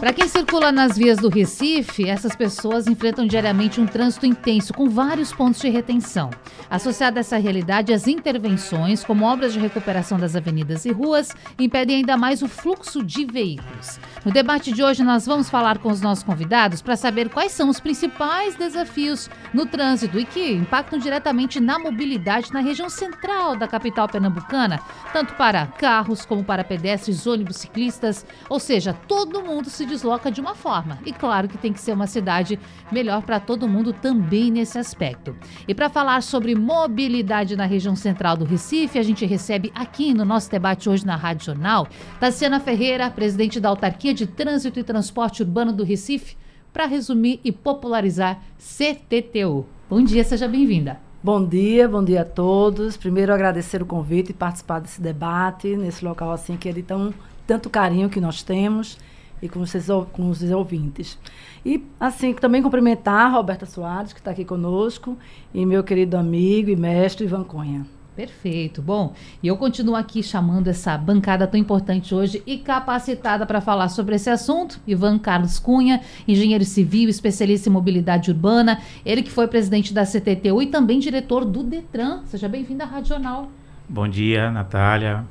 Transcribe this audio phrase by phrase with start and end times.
[0.00, 4.88] Para quem circula nas vias do Recife, essas pessoas enfrentam diariamente um trânsito intenso com
[4.88, 6.30] vários pontos de retenção.
[6.70, 11.96] Associada a essa realidade, as intervenções, como obras de recuperação das avenidas e ruas, impedem
[11.96, 14.00] ainda mais o fluxo de veículos.
[14.22, 17.70] No debate de hoje, nós vamos falar com os nossos convidados para saber quais são
[17.70, 23.66] os principais desafios no trânsito e que impactam diretamente na mobilidade na região central da
[23.66, 24.78] capital pernambucana,
[25.10, 30.38] tanto para carros como para pedestres, ônibus, ciclistas, ou seja, todo mundo se desloca de
[30.38, 30.98] uma forma.
[31.06, 32.60] E claro que tem que ser uma cidade
[32.92, 35.34] melhor para todo mundo também nesse aspecto.
[35.66, 40.26] E para falar sobre mobilidade na região central do Recife, a gente recebe aqui no
[40.26, 45.42] nosso debate hoje na Rádio Jornal, Tassiana Ferreira, presidente da Autarquia de Trânsito e Transporte
[45.42, 46.36] Urbano do Recife,
[46.72, 49.66] para resumir e popularizar CTTU.
[49.88, 51.00] Bom dia, seja bem-vinda.
[51.22, 52.96] Bom dia, bom dia a todos.
[52.96, 57.12] Primeiro agradecer o convite e participar desse debate nesse local assim que é de tão
[57.46, 58.96] tanto carinho que nós temos
[59.42, 61.18] e com, vocês, com os ouvintes.
[61.64, 65.16] E, assim, também cumprimentar a Roberta Soares, que está aqui conosco,
[65.52, 67.86] e meu querido amigo e mestre Ivan Cunha.
[68.20, 68.82] Perfeito.
[68.82, 73.88] Bom, e eu continuo aqui chamando essa bancada tão importante hoje e capacitada para falar
[73.88, 74.78] sobre esse assunto.
[74.86, 80.60] Ivan Carlos Cunha, engenheiro civil, especialista em mobilidade urbana, ele que foi presidente da CTTU
[80.60, 82.20] e também diretor do Detran.
[82.26, 83.50] Seja bem-vindo à Rádio Jornal.
[83.88, 85.24] Bom dia, Natália.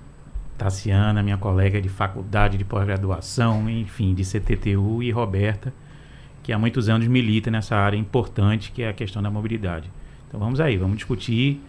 [0.58, 5.72] Tassiana, minha colega de faculdade de pós-graduação, enfim, de CTTU, e Roberta,
[6.42, 9.92] que há muitos anos milita nessa área importante que é a questão da mobilidade.
[10.28, 11.62] Então vamos aí, vamos discutir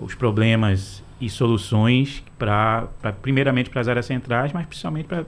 [0.00, 2.88] os problemas e soluções para,
[3.20, 5.24] primeiramente para as áreas centrais, mas principalmente para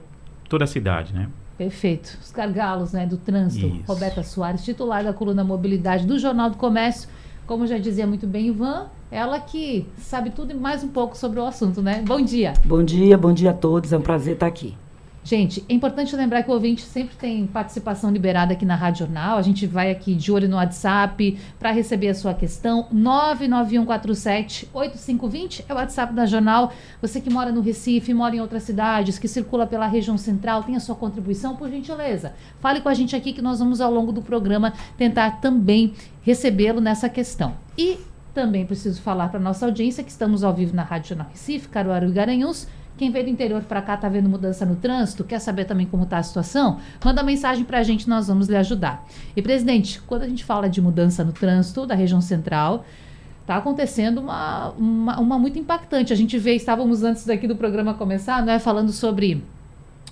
[0.49, 1.29] toda a cidade, né?
[1.57, 2.17] Perfeito.
[2.21, 3.67] Os gargalos né, do trânsito.
[3.67, 3.83] Isso.
[3.87, 7.09] Roberta Soares, titular da coluna Mobilidade do Jornal do Comércio.
[7.47, 11.39] Como já dizia muito bem Ivan, ela que sabe tudo e mais um pouco sobre
[11.39, 12.03] o assunto, né?
[12.05, 12.53] Bom dia.
[12.65, 13.93] Bom dia, bom dia a todos.
[13.93, 14.75] É um prazer estar aqui.
[15.25, 19.39] Gente, é importante lembrar que o ouvinte sempre tem participação liberada aqui na Rádio Jornal.
[19.39, 22.87] A gente vai aqui de olho no WhatsApp para receber a sua questão.
[22.93, 26.71] 991478520 é o WhatsApp da Jornal.
[27.01, 30.75] Você que mora no Recife, mora em outras cidades, que circula pela região central, tem
[30.75, 32.35] a sua contribuição, por gentileza.
[32.59, 36.79] Fale com a gente aqui que nós vamos ao longo do programa tentar também recebê-lo
[36.79, 37.55] nessa questão.
[37.75, 37.97] E
[38.31, 42.09] também preciso falar para nossa audiência que estamos ao vivo na Rádio Jornal Recife, Caruaru
[42.09, 42.67] e Garanhuns.
[42.97, 46.03] Quem veio do interior para cá está vendo mudança no trânsito, quer saber também como
[46.03, 46.79] está a situação?
[47.03, 49.05] Manda mensagem para a gente, nós vamos lhe ajudar.
[49.35, 52.85] E, presidente, quando a gente fala de mudança no trânsito da região central,
[53.41, 56.13] está acontecendo uma, uma, uma, muito impactante.
[56.13, 59.43] A gente vê, estávamos antes daqui do programa começar, não é falando sobre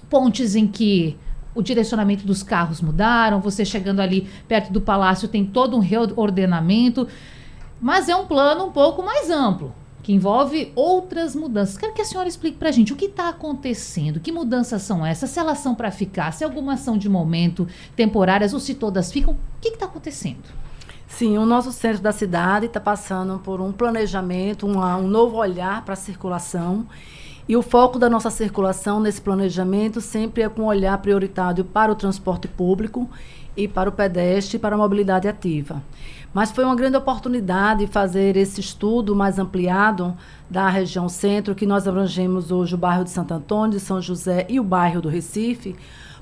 [0.09, 1.17] pontes em que
[1.55, 7.07] o direcionamento dos carros mudaram, você chegando ali perto do palácio tem todo um reordenamento.
[7.79, 11.77] Mas é um plano um pouco mais amplo, que envolve outras mudanças.
[11.77, 15.05] Quero que a senhora explique para a gente o que está acontecendo, que mudanças são
[15.05, 17.65] essas, se elas são para ficar, se algumas são de momento,
[17.95, 19.33] temporárias ou se todas ficam.
[19.33, 20.43] O que está acontecendo?
[21.07, 25.85] Sim, o nosso centro da cidade está passando por um planejamento, uma, um novo olhar
[25.85, 26.85] para a circulação.
[27.47, 31.91] E o foco da nossa circulação nesse planejamento sempre é com um olhar prioritário para
[31.91, 33.09] o transporte público
[33.55, 35.81] e para o pedestre e para a mobilidade ativa.
[36.33, 40.17] Mas foi uma grande oportunidade fazer esse estudo mais ampliado
[40.49, 44.47] da região centro, que nós abrangemos hoje o bairro de Santo Antônio, de São José
[44.49, 45.75] e o bairro do Recife,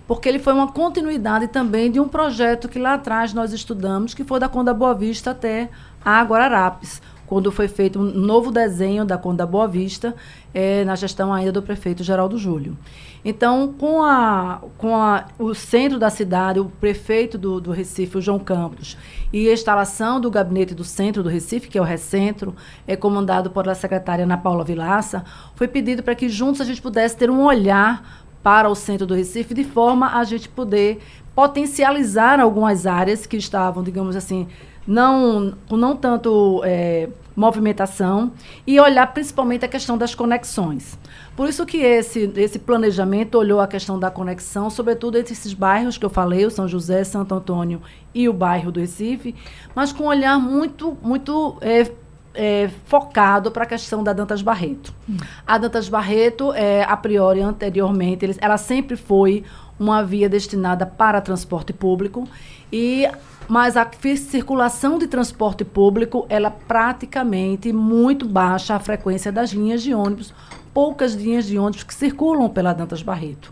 [0.06, 4.26] porque ele foi uma continuidade também de um projeto que lá atrás nós estudamos, que
[4.26, 5.70] foi da Conda Boa Vista até
[6.04, 10.14] a Guararapes, quando foi feito um novo desenho da Conda Boa Vista,
[10.54, 12.78] é, na gestão ainda do prefeito Geraldo Júlio.
[13.24, 18.22] Então, com, a, com a, o centro da cidade, o prefeito do, do Recife, o
[18.22, 18.98] João Campos,
[19.32, 22.54] e a instalação do gabinete do centro do Recife, que é o Recentro,
[22.86, 25.24] é comandado pela secretária Ana Paula Vilaça,
[25.56, 29.16] foi pedido para que juntos a gente pudesse ter um olhar para o centro do
[29.16, 31.00] Recife, de forma a gente poder
[31.34, 34.50] potencializar algumas áreas que estavam, digamos assim,
[34.88, 38.32] não, com não tanto é, movimentação
[38.66, 40.98] e olhar principalmente a questão das conexões.
[41.36, 45.98] Por isso que esse, esse planejamento olhou a questão da conexão, sobretudo entre esses bairros
[45.98, 47.82] que eu falei, o São José, Santo Antônio
[48.14, 49.36] e o bairro do Recife,
[49.74, 51.90] mas com um olhar muito, muito é,
[52.34, 54.94] é, focado para a questão da Dantas Barreto.
[55.10, 55.18] Hum.
[55.48, 59.44] A Dantas Barreto, é, a priori, anteriormente, ela sempre foi
[59.80, 62.28] uma via destinada para transporte público
[62.72, 63.08] e
[63.52, 69.94] mas a circulação de transporte público, ela praticamente muito baixa a frequência das linhas de
[69.94, 70.34] ônibus,
[70.74, 73.52] poucas linhas de ônibus que circulam pela Dantas Barreto.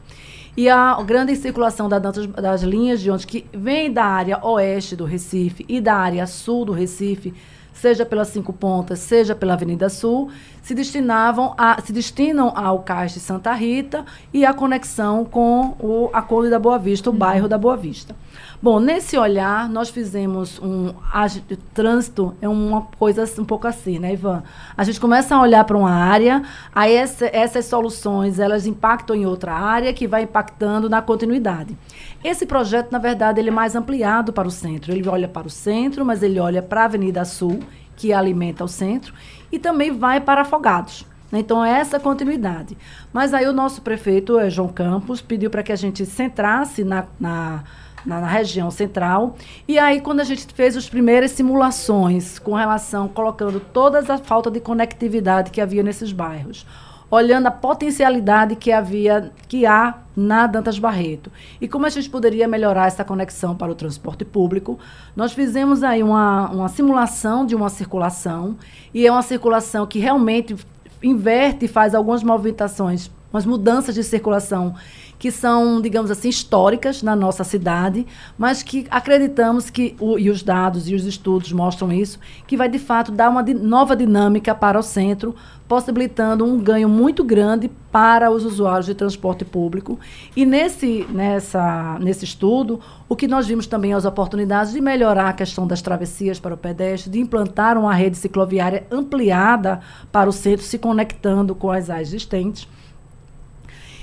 [0.56, 4.96] E a grande circulação da Dantas, das linhas de ônibus que vem da área oeste
[4.96, 7.34] do Recife e da área sul do Recife,
[7.80, 10.30] seja pelas Cinco Pontas, seja pela Avenida Sul,
[10.62, 16.10] se destinavam a, se destinam ao Cais de Santa Rita e a conexão com o
[16.14, 17.20] Acordo da Boa Vista, o uhum.
[17.20, 18.16] bairro da Boa Vista.
[18.62, 20.94] Bom, nesse olhar, nós fizemos um.
[21.14, 21.26] A,
[21.74, 24.44] trânsito é uma coisa um pouco assim, né, Ivan?
[24.76, 26.44] A gente começa a olhar para uma área,
[26.76, 31.78] aí essa, essas soluções elas impactam em outra área, que vai impactando na continuidade.
[32.24, 34.92] Esse projeto, na verdade, ele é mais ampliado para o centro.
[34.92, 37.60] Ele olha para o centro, mas ele olha para a Avenida Sul,
[37.96, 39.14] que alimenta o centro,
[39.52, 41.06] e também vai para Afogados.
[41.32, 42.78] Então, é essa continuidade.
[43.14, 47.06] Mas aí o nosso prefeito, é João Campos, pediu para que a gente centrasse na,
[47.20, 47.64] na
[48.06, 49.36] na, na, região central.
[49.68, 54.50] E aí, quando a gente fez as primeiras simulações com relação, colocando toda a falta
[54.50, 56.66] de conectividade que havia nesses bairros,
[57.10, 61.32] olhando a potencialidade que havia, que há na Dantas Barreto.
[61.60, 64.78] E como a gente poderia melhorar essa conexão para o transporte público,
[65.16, 68.58] nós fizemos aí uma, uma simulação de uma circulação,
[68.94, 70.56] e é uma circulação que realmente
[71.02, 74.76] inverte e faz algumas movimentações, umas mudanças de circulação
[75.20, 78.08] que são, digamos assim, históricas na nossa cidade,
[78.38, 82.18] mas que acreditamos que, o, e os dados e os estudos mostram isso,
[82.48, 85.36] que vai de fato dar uma nova dinâmica para o centro,
[85.68, 90.00] possibilitando um ganho muito grande para os usuários de transporte público.
[90.36, 92.80] E nesse, nessa, nesse estudo,
[93.10, 96.58] o que nós vimos também as oportunidades de melhorar a questão das travessias para o
[96.58, 99.82] pedestre, de implantar uma rede cicloviária ampliada
[100.14, 102.68] para o centro, se conectando com as existentes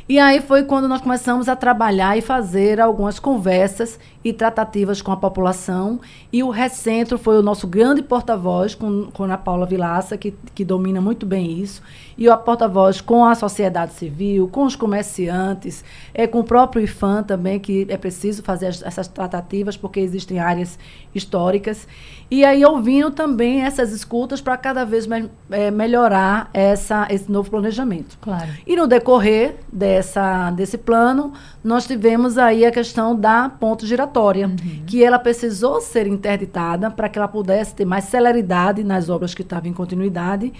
[0.09, 5.13] e aí foi quando nós começamos a trabalhar e fazer algumas conversas e tratativas com
[5.13, 6.01] a população.
[6.33, 10.65] E o Recentro foi o nosso grande porta-voz com, com a Paula Vilaça, que, que
[10.65, 11.81] domina muito bem isso.
[12.19, 17.23] E o porta-voz com a sociedade civil, com os comerciantes, é, com o próprio IFAM
[17.23, 20.77] também, que é preciso fazer as, essas tratativas, porque existem áreas
[21.15, 21.87] históricas.
[22.29, 27.49] E aí ouvindo também essas escutas para cada vez me, é, melhorar essa, esse novo
[27.51, 28.19] planejamento.
[28.21, 28.49] Claro.
[28.67, 31.33] E no decorrer dessa, desse plano,
[31.63, 34.85] nós tivemos aí a questão da ponte giratória, uhum.
[34.87, 39.43] que ela precisou ser interditada para que ela pudesse ter mais celeridade nas obras que
[39.43, 40.53] estavam em continuidade.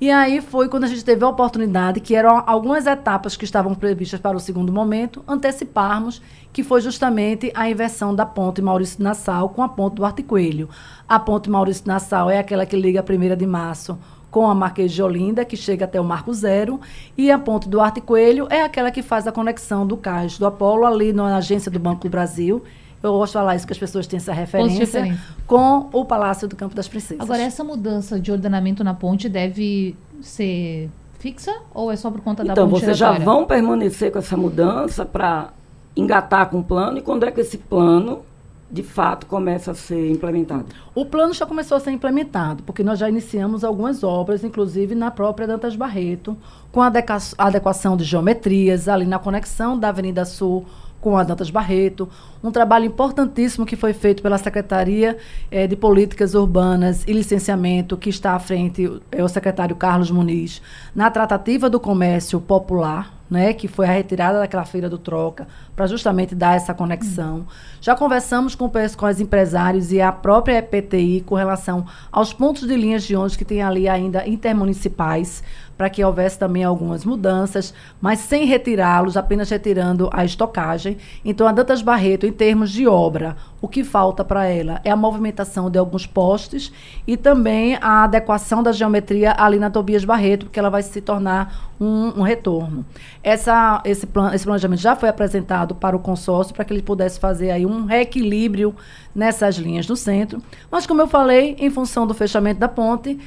[0.00, 3.74] E aí foi quando a gente teve a oportunidade, que eram algumas etapas que estavam
[3.74, 6.22] previstas para o segundo momento, anteciparmos,
[6.52, 10.68] que foi justamente a inversão da ponte Maurício Nassau com a ponte do Arte Coelho.
[11.08, 13.98] A ponte Maurício Nassau é aquela que liga a 1 de março
[14.30, 16.80] com a Marquês de Olinda, que chega até o Marco Zero,
[17.16, 20.46] e a ponte do Arte Coelho é aquela que faz a conexão do Cais do
[20.46, 22.62] Apolo ali na agência do Banco do Brasil,
[23.02, 26.56] eu gosto de falar isso, que as pessoas têm essa referência com o Palácio do
[26.56, 27.20] Campo das Princesas.
[27.20, 32.42] Agora, essa mudança de ordenamento na ponte deve ser fixa ou é só por conta
[32.42, 35.50] então, da ponte Então, vocês já vão permanecer com essa mudança para
[35.96, 38.22] engatar com o plano e quando é que esse plano
[38.70, 40.66] de fato começa a ser implementado?
[40.94, 45.10] O plano já começou a ser implementado, porque nós já iniciamos algumas obras, inclusive na
[45.10, 46.36] própria Dantas Barreto,
[46.70, 46.92] com a
[47.38, 50.66] adequação de geometrias ali na conexão da Avenida Sul
[51.00, 52.08] com a Dantas Barreto,
[52.42, 55.16] um trabalho importantíssimo que foi feito pela Secretaria
[55.50, 60.62] eh, de Políticas Urbanas e Licenciamento, que está à frente, é o secretário Carlos Muniz,
[60.94, 65.86] na tratativa do comércio popular, né, que foi a retirada daquela feira do troca, para
[65.86, 67.38] justamente dar essa conexão.
[67.38, 67.44] Hum.
[67.80, 72.76] Já conversamos com, com os empresários e a própria EPTI com relação aos pontos de
[72.76, 75.42] linhas de ônibus que tem ali ainda intermunicipais,
[75.76, 80.96] para que houvesse também algumas mudanças, mas sem retirá-los, apenas retirando a estocagem.
[81.24, 84.96] Então, a Dantas Barreto, em termos de obra, o que falta para ela é a
[84.96, 86.72] movimentação de alguns postes
[87.06, 91.67] e também a adequação da geometria ali na Tobias Barreto, porque ela vai se tornar
[91.80, 92.84] um, um retorno.
[93.22, 97.20] Essa, esse, plan, esse planejamento já foi apresentado para o consórcio para que ele pudesse
[97.20, 98.74] fazer aí um reequilíbrio
[99.14, 100.42] nessas linhas do centro.
[100.70, 103.18] Mas, como eu falei, em função do fechamento da ponte,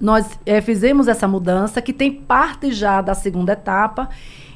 [0.00, 4.08] nós é, fizemos essa mudança, que tem parte já da segunda etapa.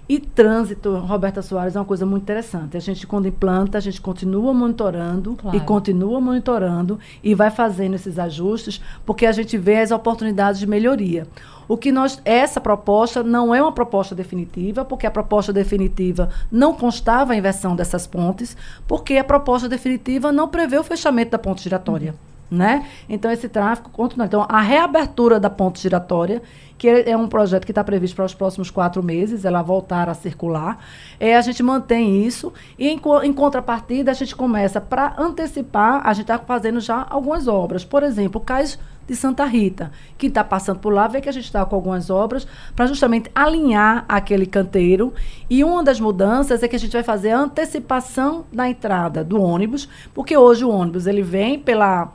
[0.09, 2.77] E trânsito, Roberta Soares, é uma coisa muito interessante.
[2.77, 5.57] A gente, quando implanta, a gente continua monitorando claro.
[5.57, 10.67] e continua monitorando e vai fazendo esses ajustes, porque a gente vê as oportunidades de
[10.67, 11.27] melhoria.
[11.69, 12.21] O que nós.
[12.25, 17.77] Essa proposta não é uma proposta definitiva, porque a proposta definitiva não constava a inversão
[17.77, 18.57] dessas pontes,
[18.87, 22.15] porque a proposta definitiva não prevê o fechamento da ponte giratória.
[22.53, 22.59] Uhum.
[22.59, 22.87] né?
[23.09, 24.27] Então esse tráfego continua.
[24.27, 26.43] Então a reabertura da ponte giratória,
[26.83, 30.15] que é um projeto que está previsto para os próximos quatro meses, ela voltar a
[30.15, 30.85] circular,
[31.21, 36.13] é, a gente mantém isso e em, em contrapartida a gente começa para antecipar, a
[36.13, 37.85] gente está fazendo já algumas obras.
[37.85, 41.33] Por exemplo, o cais de Santa Rita, que está passando por lá, vê que a
[41.33, 45.15] gente está com algumas obras para justamente alinhar aquele canteiro.
[45.49, 49.41] E uma das mudanças é que a gente vai fazer a antecipação da entrada do
[49.41, 52.13] ônibus, porque hoje o ônibus ele vem pela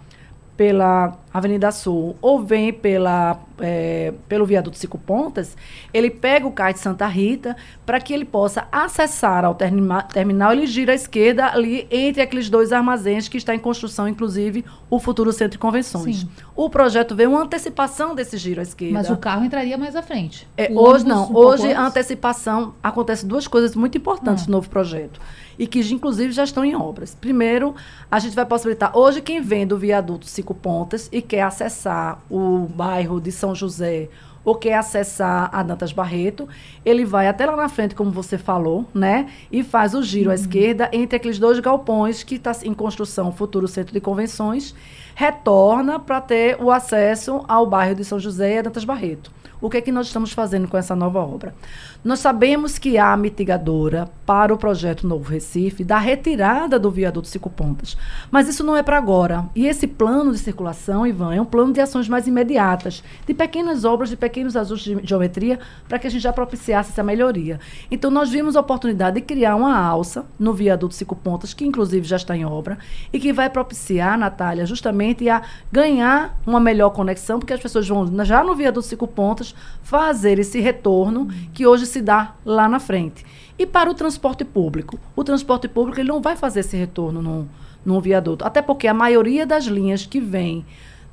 [0.57, 5.55] pela Avenida Sul ou vem pela, eh, pelo viaduto Cinco Pontas,
[5.93, 10.51] ele pega o cais de Santa Rita para que ele possa acessar ao termina- terminal.
[10.51, 14.99] Ele gira à esquerda ali entre aqueles dois armazéns que está em construção, inclusive o
[14.99, 16.21] futuro centro de convenções.
[16.21, 16.29] Sim.
[16.55, 18.95] O projeto vê uma antecipação desse giro à esquerda.
[18.95, 20.47] Mas o carro entraria mais à frente.
[20.57, 21.29] É, hoje não.
[21.31, 24.47] um hoje a antecipação acontece duas coisas muito importantes Ah.
[24.47, 25.19] no novo projeto
[25.57, 27.15] e que inclusive já estão em obras.
[27.15, 27.75] Primeiro,
[28.09, 32.67] a gente vai possibilitar hoje quem vem do viaduto Cinco Pontas e quer acessar o
[32.67, 34.09] bairro de São José
[34.47, 36.47] ou quer acessar a Dantas Barreto,
[36.85, 39.29] ele vai até lá na frente, como você falou, né?
[39.51, 43.33] E faz o giro à esquerda entre aqueles dois galpões que está em construção, o
[43.33, 44.73] futuro centro de convenções,
[45.19, 49.31] retorna para ter o acesso ao bairro de São José e a Dantas Barreto.
[49.59, 51.55] O que é que nós estamos fazendo com essa nova obra?
[52.03, 57.49] Nós sabemos que há mitigadora para o projeto Novo Recife da retirada do viaduto Cinco
[57.49, 57.97] Pontas.
[58.29, 59.45] Mas isso não é para agora.
[59.55, 63.83] E esse plano de circulação, Ivan, é um plano de ações mais imediatas, de pequenas
[63.83, 65.59] obras, de pequenos ajustes de geometria,
[65.89, 67.59] para que a gente já propiciasse essa melhoria.
[67.89, 72.07] Então, nós vimos a oportunidade de criar uma alça no viaduto Cinco Pontas, que inclusive
[72.07, 72.77] já está em obra,
[73.11, 78.25] e que vai propiciar, Natália, justamente a ganhar uma melhor conexão, porque as pessoas vão,
[78.25, 83.25] já no viaduto Cinco Pontas, fazer esse retorno que hoje se dá lá na frente.
[83.59, 84.99] E para o transporte público?
[85.15, 87.47] O transporte público ele não vai fazer esse retorno num,
[87.85, 90.65] num viaduto, até porque a maioria das linhas que vem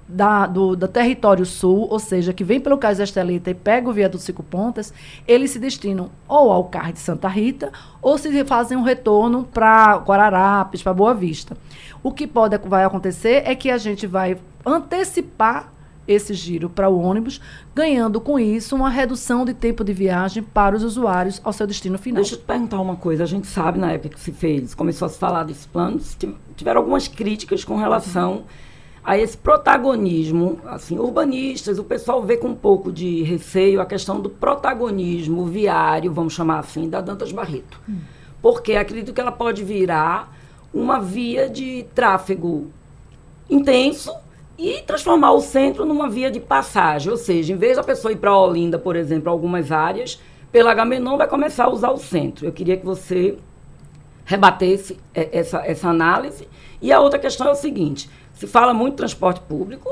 [0.07, 3.89] da, do, do território sul, ou seja, que vem pelo Cais da Estelita e pega
[3.89, 4.93] o viaduto Cinco Pontas,
[5.27, 9.97] eles se destinam ou ao CAR de Santa Rita, ou se fazem um retorno para
[9.97, 11.57] Guararapes, para Boa Vista.
[12.03, 15.73] O que pode vai acontecer é que a gente vai antecipar
[16.07, 17.41] esse giro para o ônibus,
[17.75, 21.97] ganhando com isso uma redução de tempo de viagem para os usuários ao seu destino
[21.97, 22.17] final.
[22.17, 23.23] Deixa eu te perguntar uma coisa.
[23.23, 26.15] A gente sabe, na época que se fez, começou a se falar desse plano, se
[26.15, 28.43] tiv- tiveram algumas críticas com relação
[29.05, 34.19] a esse protagonismo, assim, urbanistas, o pessoal vê com um pouco de receio a questão
[34.19, 37.79] do protagonismo viário, vamos chamar assim, da Dantas Barreto.
[38.41, 40.35] Porque acredito que ela pode virar
[40.73, 42.69] uma via de tráfego
[43.49, 44.11] intenso
[44.57, 47.11] e transformar o centro numa via de passagem.
[47.11, 50.19] Ou seja, em vez da pessoa ir para Olinda, por exemplo, algumas áreas,
[50.51, 52.47] pela Agamenon vai começar a usar o centro.
[52.47, 53.37] Eu queria que você
[54.25, 56.49] rebatesse eh, essa, essa análise.
[56.81, 59.89] E a outra questão é o seguinte: se fala muito transporte público,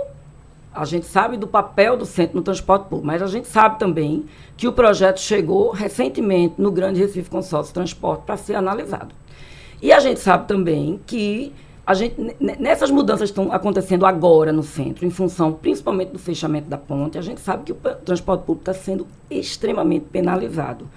[0.74, 4.24] a gente sabe do papel do centro no transporte público, mas a gente sabe também
[4.56, 9.14] que o projeto chegou recentemente no Grande Recife Consórcio Transporte para ser analisado.
[9.82, 11.52] E a gente sabe também que
[11.84, 16.10] a gente, ne- ne- nessas mudanças que estão acontecendo agora no centro, em função principalmente
[16.10, 20.88] do fechamento da ponte, a gente sabe que o transporte público está sendo extremamente penalizado.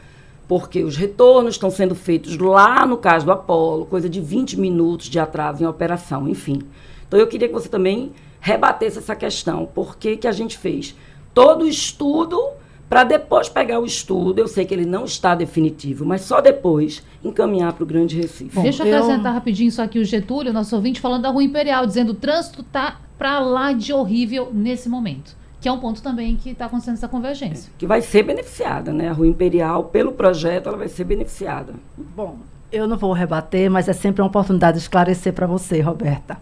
[0.47, 5.07] Porque os retornos estão sendo feitos lá no caso do Apolo, coisa de 20 minutos
[5.09, 6.59] de atraso em operação, enfim.
[7.07, 9.65] Então eu queria que você também rebatesse essa questão.
[9.65, 10.95] Por que, que a gente fez
[11.33, 12.39] todo o estudo
[12.87, 17.03] para depois pegar o estudo, eu sei que ele não está definitivo, mas só depois
[17.23, 18.59] encaminhar para o Grande Recife.
[18.61, 21.85] Deixa eu eu- acrescentar rapidinho isso aqui, o Getúlio, nosso ouvinte, falando da Rua Imperial,
[21.87, 25.35] dizendo o trânsito tá pra lá de horrível nesse momento.
[25.59, 27.71] Que é um ponto também que está acontecendo essa convergência.
[27.75, 29.09] que vai ser beneficiada, né?
[29.09, 31.73] A Rua Imperial, pelo projeto, ela vai ser beneficiada.
[31.97, 32.37] Bom,
[32.71, 36.37] eu não vou rebater, mas é sempre uma oportunidade de esclarecer para você, Roberta.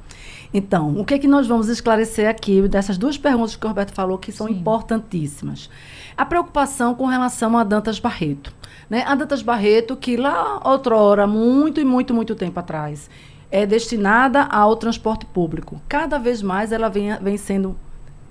[0.53, 3.91] Então, o que, é que nós vamos esclarecer aqui dessas duas perguntas que o Roberto
[3.91, 4.53] falou que são Sim.
[4.53, 5.69] importantíssimas?
[6.15, 8.53] A preocupação com relação a Dantas Barreto.
[8.87, 9.03] Né?
[9.07, 13.09] A Dantas Barreto, que lá outrora, muito e muito, muito tempo atrás,
[13.49, 15.81] é destinada ao transporte público.
[15.89, 17.75] Cada vez mais ela vem, vem sendo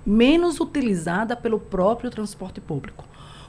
[0.05, 3.05] menos utilizada pelo próprio transporte público.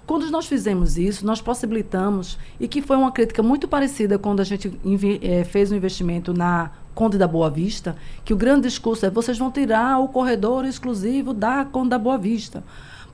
[0.06, 4.44] Quando nós fizemos isso, nós possibilitamos, e que foi uma crítica muito parecida quando a
[4.44, 4.78] gente
[5.22, 9.36] eh, fez um investimento na Conde da Boa Vista, que o grande discurso é vocês
[9.36, 12.62] vão tirar o corredor exclusivo da Conde da Boa Vista.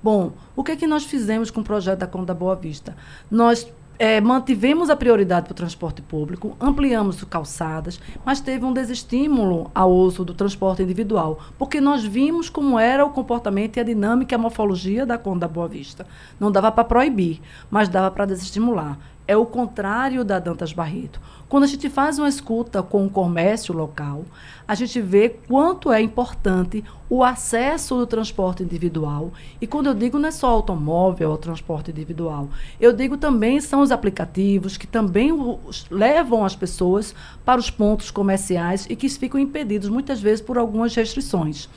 [0.02, 2.96] Bom, o que é que nós fizemos com o projeto da Conde da Boa Vista?
[3.30, 3.70] Nós
[4.02, 9.92] eh, mantivemos a prioridade para o transporte público, ampliamos calçadas, mas teve um desestímulo ao
[9.92, 14.36] uso do transporte individual, porque nós vimos como era o comportamento e a dinâmica e
[14.36, 16.06] a morfologia da Conde da Boa Vista.
[16.40, 18.98] Não dava para proibir, mas dava para desestimular.
[19.28, 21.20] É o contrário da Dantas Barreto.
[21.50, 24.24] Quando a gente faz uma escuta com o comércio local,
[24.70, 29.32] a gente vê quanto é importante o acesso do transporte individual.
[29.60, 32.48] E quando eu digo não é só automóvel, é o transporte individual.
[32.80, 38.12] Eu digo também são os aplicativos que também os, levam as pessoas para os pontos
[38.12, 41.68] comerciais e que ficam impedidos muitas vezes por algumas restrições.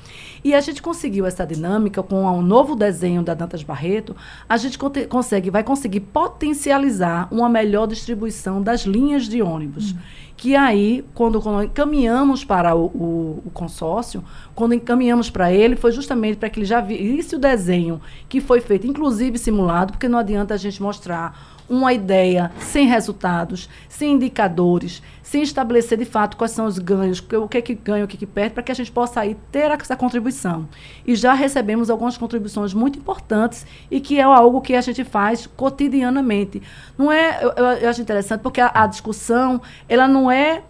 [0.43, 4.15] E a gente conseguiu essa dinâmica com um novo desenho da Dantas Barreto,
[4.47, 4.77] a gente
[5.09, 9.93] consegue, vai conseguir potencializar uma melhor distribuição das linhas de ônibus.
[9.93, 14.21] Uhum que aí, quando, quando encaminhamos para o, o, o, consórcio,
[14.53, 18.59] quando encaminhamos para ele, foi justamente para que ele já visse o desenho que foi
[18.59, 25.01] feito, inclusive simulado, porque não adianta a gente mostrar uma ideia sem resultados, sem indicadores,
[25.21, 28.15] sem estabelecer de fato quais são os ganhos, o que é que ganha, o que
[28.15, 30.67] é que perde, para que a gente possa aí ter essa contribuição.
[31.05, 35.47] E já recebemos algumas contribuições muito importantes e que é algo que a gente faz
[35.47, 36.61] cotidianamente.
[36.97, 37.51] Não é, eu,
[37.81, 40.61] eu acho interessante porque a, a discussão, ela não é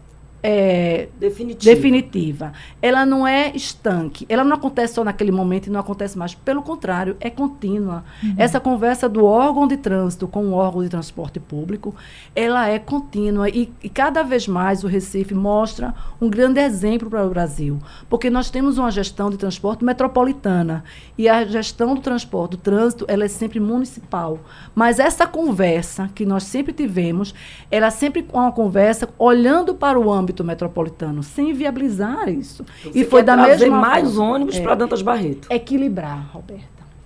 [0.45, 1.73] é, definitiva.
[1.73, 2.53] definitiva.
[2.81, 4.25] Ela não é estanque.
[4.27, 6.35] Ela não acontece só naquele momento e não acontece mais.
[6.35, 8.03] Pelo contrário, é contínua.
[8.21, 8.35] Uhum.
[8.37, 11.95] Essa conversa do órgão de trânsito com o órgão de transporte público,
[12.35, 13.47] ela é contínua.
[13.47, 17.79] E, e cada vez mais o Recife mostra um grande exemplo para o Brasil.
[18.09, 20.83] Porque nós temos uma gestão de transporte metropolitana.
[21.17, 24.39] E a gestão do transporte, do trânsito, ela é sempre municipal.
[24.75, 27.33] Mas essa conversa que nós sempre tivemos,
[27.71, 32.65] ela é sempre uma conversa olhando para o âmbito âmbito metropolitano, sem viabilizar isso.
[32.81, 35.47] Então, e foi da mesma mais forma, ônibus é, para Dantas Barreto.
[35.49, 36.63] Equilibrar, Roberta.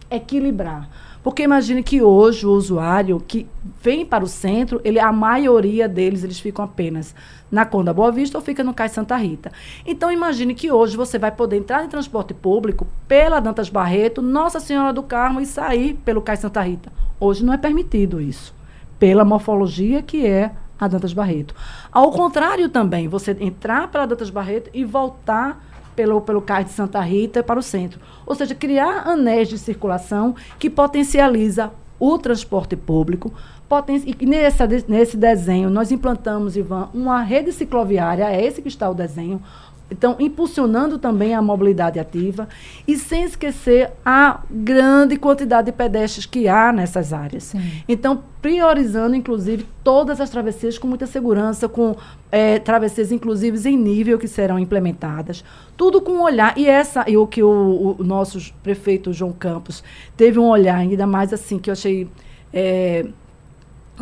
[0.10, 0.90] Equilibrar.
[1.22, 3.46] Porque imagine que hoje o usuário que
[3.82, 7.14] vem para o centro, ele, a maioria deles, eles ficam apenas
[7.52, 9.52] na Conda Boa Vista ou fica no Cais Santa Rita.
[9.86, 14.62] Então imagine que hoje você vai poder entrar em transporte público pela Dantas Barreto, Nossa
[14.62, 16.94] Senhora do Carmo e sair pelo Cais Santa Rita.
[17.20, 18.56] Hoje não é permitido isso,
[18.98, 21.56] pela morfologia que é a Dantas Barreto.
[21.92, 25.64] Ao contrário também, você entrar pela Dantas Barreto e voltar
[25.96, 28.00] pelo, pelo cais de Santa Rita para o centro.
[28.26, 33.34] Ou seja, criar anéis de circulação que potencializa o transporte público.
[33.68, 38.90] Poten e nessa, nesse desenho, nós implantamos, Ivan, uma rede cicloviária, é esse que está
[38.90, 39.42] o desenho,
[39.90, 42.48] então, impulsionando também a mobilidade ativa
[42.88, 47.44] e sem esquecer a grande quantidade de pedestres que há nessas áreas.
[47.44, 47.84] Sim.
[47.88, 51.96] Então, priorizando, inclusive, todas as travessias com muita segurança, com
[52.30, 55.44] é, travessias, inclusive, em nível que serão implementadas.
[55.78, 56.58] Tudo com um olhar.
[56.58, 59.84] E essa, e o que o, o nosso prefeito João Campos
[60.18, 62.10] teve um olhar ainda mais assim, que eu achei.
[62.54, 63.06] É,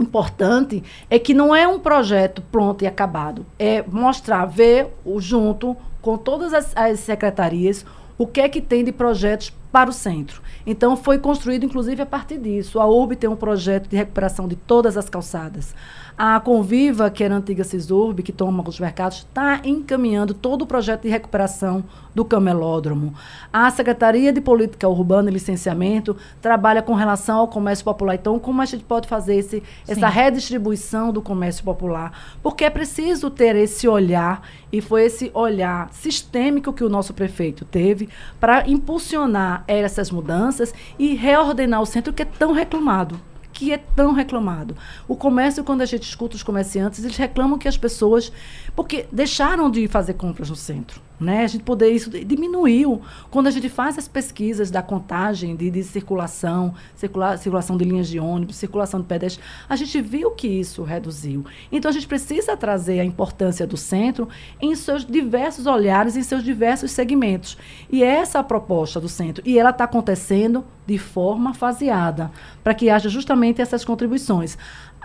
[0.01, 3.45] importante é que não é um projeto pronto e acabado.
[3.57, 7.85] É mostrar, ver o, junto com todas as, as secretarias
[8.17, 10.41] o que é que tem de projetos para o centro.
[10.65, 12.79] Então, foi construído, inclusive, a partir disso.
[12.79, 15.75] A URB tem um projeto de recuperação de todas as calçadas.
[16.17, 20.65] A Conviva, que era a antiga Cisurb, que toma os mercados, está encaminhando todo o
[20.65, 23.13] projeto de recuperação do camelódromo.
[23.51, 28.15] A Secretaria de Política Urbana e Licenciamento trabalha com relação ao comércio popular.
[28.15, 32.37] Então, como a gente pode fazer esse, essa redistribuição do comércio popular?
[32.41, 37.65] Porque é preciso ter esse olhar, e foi esse olhar sistêmico que o nosso prefeito
[37.65, 38.07] teve
[38.39, 43.19] para impulsionar essas mudanças e reordenar o centro que é tão reclamado
[43.55, 44.75] que é tão reclamado.
[45.07, 48.31] O comércio, quando a gente escuta os comerciantes, eles reclamam que as pessoas.
[48.75, 51.01] Porque deixaram de fazer compras no centro.
[51.19, 51.43] Né?
[51.43, 53.01] A gente poder isso diminuiu
[53.31, 58.07] quando a gente faz as pesquisas da contagem de, de circulação, circula, circulação de linhas
[58.07, 61.45] de ônibus, circulação de pedestres, a gente viu que isso reduziu.
[61.71, 64.27] Então a gente precisa trazer a importância do centro
[64.61, 67.57] em seus diversos olhares, em seus diversos segmentos.
[67.89, 69.43] E essa é a proposta do centro.
[69.45, 72.31] E ela está acontecendo de forma faseada,
[72.63, 74.57] para que haja justamente essas contribuições.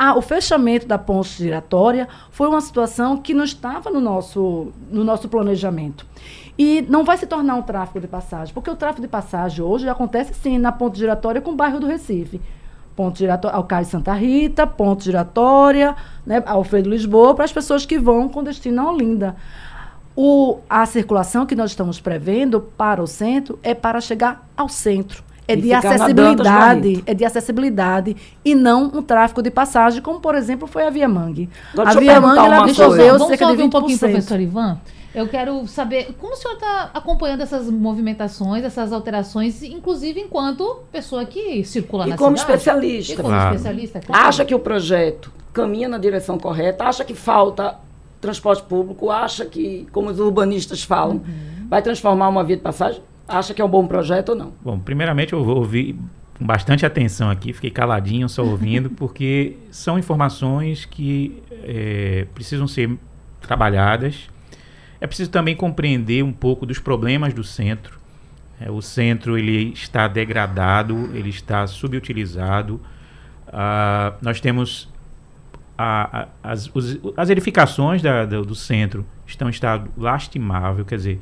[0.03, 5.05] Ah, o fechamento da ponte giratória foi uma situação que não estava no nosso, no
[5.05, 6.07] nosso planejamento.
[6.59, 9.91] E não vai se tornar um tráfego de passagem, porque o tráfego de passagem hoje
[9.91, 12.41] acontece sim na ponte giratória com o bairro do Recife.
[12.97, 18.27] Ponto ao Cais Santa Rita, ponte giratória, né, Alfredo Lisboa, para as pessoas que vão
[18.27, 19.37] com destino a Olinda.
[20.17, 25.23] O, a circulação que nós estamos prevendo para o centro é para chegar ao centro
[25.53, 30.67] é de acessibilidade, é de acessibilidade e não um tráfico de passagem, como por exemplo
[30.67, 31.49] foi a Via Mangue.
[31.77, 33.65] a Via Mangue ela absorveu cerca de 20%.
[33.65, 34.79] um pouquinho, professor Ivan.
[35.13, 41.25] Eu quero saber como o senhor está acompanhando essas movimentações, essas alterações, inclusive enquanto pessoa
[41.25, 42.59] que circula e na como cidade.
[42.59, 43.13] Especialista.
[43.13, 43.57] E como claro.
[43.57, 44.01] especialista.
[44.01, 44.29] Claro.
[44.29, 47.77] Acha que o projeto caminha na direção correta, acha que falta
[48.21, 51.67] transporte público, acha que, como os urbanistas falam, uhum.
[51.69, 53.03] vai transformar uma via de passagem?
[53.31, 54.53] Acha que é um bom projeto ou não?
[54.63, 55.99] Bom, primeiramente eu ouvi
[56.37, 62.99] com bastante atenção aqui, fiquei caladinho só ouvindo, porque são informações que é, precisam ser
[63.41, 64.29] trabalhadas.
[65.01, 68.01] É preciso também compreender um pouco dos problemas do centro.
[68.61, 72.81] É, o centro ele está degradado, ele está subutilizado.
[73.49, 74.89] Ah, nós temos
[75.79, 80.97] a, a, as, os, as edificações da, do, do centro estão em estado lastimável, quer
[80.97, 81.21] dizer,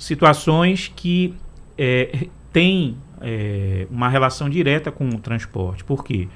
[0.00, 1.34] situações que
[1.76, 5.84] é, têm é, uma relação direta com o transporte.
[5.84, 6.26] Por quê?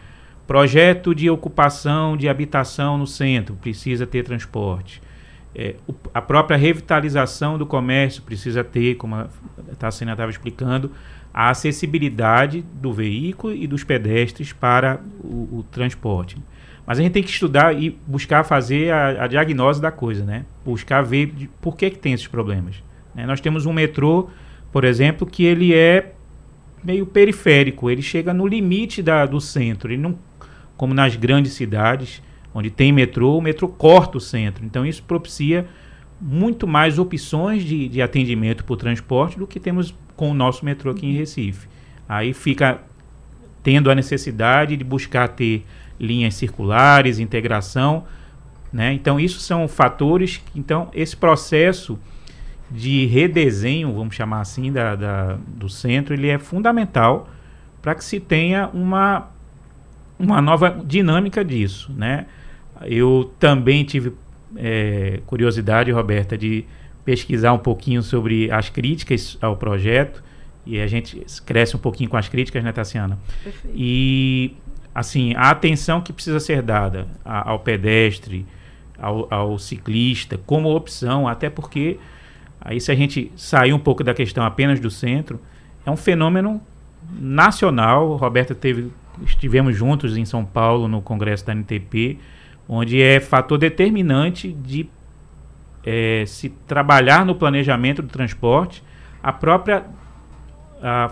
[0.46, 5.00] Projeto de ocupação de habitação no centro precisa ter transporte.
[5.54, 9.28] É, o, a própria revitalização do comércio precisa ter, como a
[9.78, 10.92] Tassina estava explicando,
[11.32, 16.36] a acessibilidade do veículo e dos pedestres para o, o, transporte.
[16.86, 20.44] Mas a gente tem que estudar e buscar fazer a, a diagnose da coisa, né?
[20.62, 22.82] Buscar ver de, por que, que tem esses problemas.
[23.14, 23.26] Né?
[23.26, 24.28] Nós temos um metrô,
[24.72, 26.12] por exemplo, que ele é
[26.82, 30.18] meio periférico, ele chega no limite da, do centro, ele não,
[30.76, 32.22] como nas grandes cidades,
[32.52, 34.64] onde tem metrô, o metrô corta o centro.
[34.64, 35.66] Então isso propicia
[36.20, 40.90] muito mais opções de, de atendimento por transporte do que temos com o nosso metrô
[40.90, 41.66] aqui em Recife.
[42.08, 42.82] Aí fica
[43.62, 45.64] tendo a necessidade de buscar ter
[45.98, 48.04] linhas circulares, integração,
[48.72, 48.92] né?
[48.92, 51.98] Então isso são fatores, então esse processo
[52.74, 57.28] de redesenho, vamos chamar assim, da, da do centro, ele é fundamental
[57.80, 59.30] para que se tenha uma,
[60.18, 62.26] uma nova dinâmica disso, né?
[62.82, 64.12] Eu também tive
[64.56, 66.64] é, curiosidade, Roberta, de
[67.04, 70.24] pesquisar um pouquinho sobre as críticas ao projeto
[70.66, 73.18] e a gente cresce um pouquinho com as críticas, né, Tassiana?
[73.42, 73.76] Perfeito.
[73.76, 74.56] E,
[74.94, 78.46] assim, a atenção que precisa ser dada ao pedestre,
[78.98, 81.98] ao, ao ciclista, como opção, até porque
[82.60, 85.40] Aí, se a gente sair um pouco da questão apenas do centro,
[85.84, 86.60] é um fenômeno
[87.12, 88.16] nacional.
[88.16, 88.90] Roberta teve,
[89.22, 92.18] estivemos juntos em São Paulo no congresso da NTP,
[92.68, 94.88] onde é fator determinante de
[95.84, 98.82] é, se trabalhar no planejamento do transporte,
[99.22, 99.84] a própria
[100.82, 101.10] a,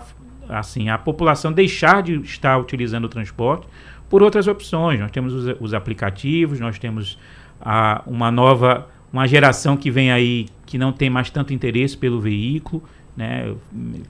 [0.49, 3.67] assim a população deixar de estar utilizando o transporte
[4.09, 4.99] por outras opções.
[4.99, 7.17] Nós temos os, os aplicativos, nós temos
[7.61, 12.19] a, uma nova uma geração que vem aí que não tem mais tanto interesse pelo
[12.19, 12.83] veículo,
[13.15, 13.53] né?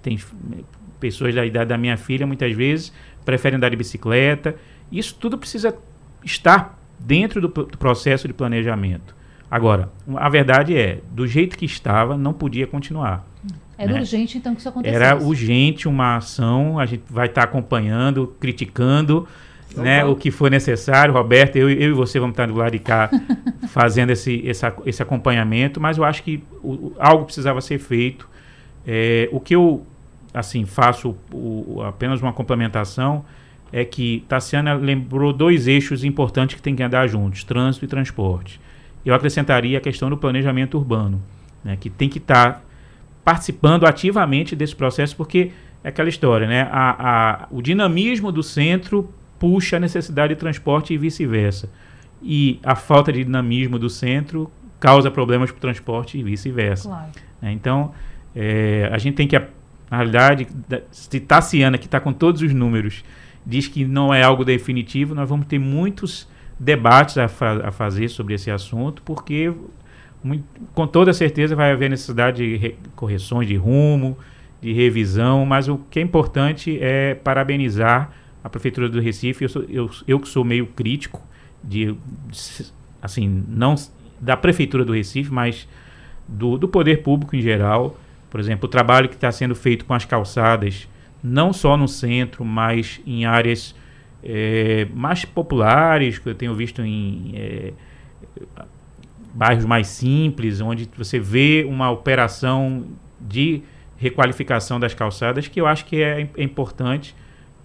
[0.01, 0.17] Tem
[0.97, 2.93] pessoas da idade da minha filha muitas vezes
[3.25, 4.55] preferem andar de bicicleta.
[4.89, 5.77] Isso tudo precisa
[6.23, 9.13] estar dentro do, do processo de planejamento.
[9.51, 13.27] Agora, a verdade é, do jeito que estava, não podia continuar.
[13.77, 13.99] Era né?
[13.99, 15.03] urgente, então, que isso acontecesse.
[15.03, 19.27] Era urgente uma ação, a gente vai estar tá acompanhando, criticando,
[19.75, 21.13] né, o que for necessário.
[21.13, 23.09] Roberto, eu, eu e você vamos estar do lado de cá
[23.69, 28.27] fazendo esse, essa, esse acompanhamento, mas eu acho que o, algo precisava ser feito.
[28.85, 29.85] É, o que eu
[30.33, 33.23] assim faço o, apenas uma complementação
[33.71, 38.59] é que Tassiana lembrou dois eixos importantes que tem que andar juntos, trânsito e transporte.
[39.05, 41.21] Eu acrescentaria a questão do planejamento urbano,
[41.63, 42.61] né, que tem que estar tá
[43.23, 45.51] participando ativamente desse processo, porque
[45.83, 46.67] é aquela história, né?
[46.71, 49.09] A, a, o dinamismo do centro
[49.43, 51.69] puxa a necessidade de transporte e vice-versa.
[52.21, 56.87] E a falta de dinamismo do centro causa problemas para o transporte e vice-versa.
[56.87, 57.11] Claro.
[57.41, 57.91] É, então,
[58.33, 60.47] é, a gente tem que, na realidade,
[60.91, 63.03] se Tassiana, que está com todos os números,
[63.45, 66.25] diz que não é algo definitivo, nós vamos ter muitos
[66.57, 69.53] debates a, fa a fazer sobre esse assunto, porque
[70.23, 74.17] muito, com toda certeza vai haver necessidade de correções de rumo,
[74.61, 79.63] de revisão, mas o que é importante é parabenizar a Prefeitura do Recife, eu, sou,
[79.69, 81.21] eu, eu que sou meio crítico,
[81.63, 81.95] de,
[83.01, 83.75] assim, não
[84.19, 85.67] da Prefeitura do Recife, mas
[86.27, 87.97] do, do poder público em geral.
[88.29, 90.89] Por exemplo, o trabalho que está sendo feito com as calçadas,
[91.23, 93.75] não só no centro, mas em áreas
[94.23, 97.73] é, mais populares, que eu tenho visto em é,
[99.33, 102.87] bairros mais simples, onde você vê uma operação
[103.19, 103.61] de
[103.97, 107.15] requalificação das calçadas, que eu acho que é, é importante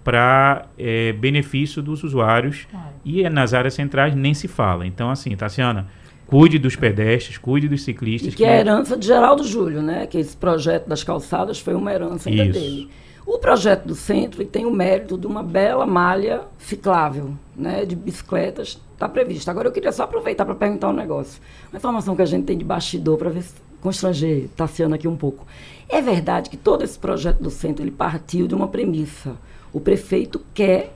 [0.09, 2.87] para é, benefício dos usuários claro.
[3.05, 4.87] e nas áreas centrais nem se fala.
[4.87, 5.85] Então, assim, Tassiana,
[6.25, 8.33] cuide dos pedestres, cuide dos ciclistas.
[8.33, 10.07] E que, que é a herança de Geraldo Júlio, né?
[10.07, 12.59] Que esse projeto das calçadas foi uma herança ainda Isso.
[12.59, 12.89] dele.
[13.23, 18.81] O projeto do centro tem o mérito de uma bela malha ciclável, né, de bicicletas,
[18.93, 19.51] está previsto.
[19.51, 21.39] Agora eu queria só aproveitar para perguntar um negócio.
[21.71, 25.15] Uma informação que a gente tem de bastidor para ver se constranger Tassiana aqui um
[25.15, 25.45] pouco.
[25.87, 29.37] É verdade que todo esse projeto do centro ele partiu de uma premissa
[29.71, 30.95] o prefeito quer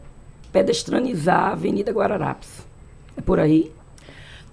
[0.51, 2.65] pedestranizar a Avenida Guararapes.
[3.17, 3.71] É por aí?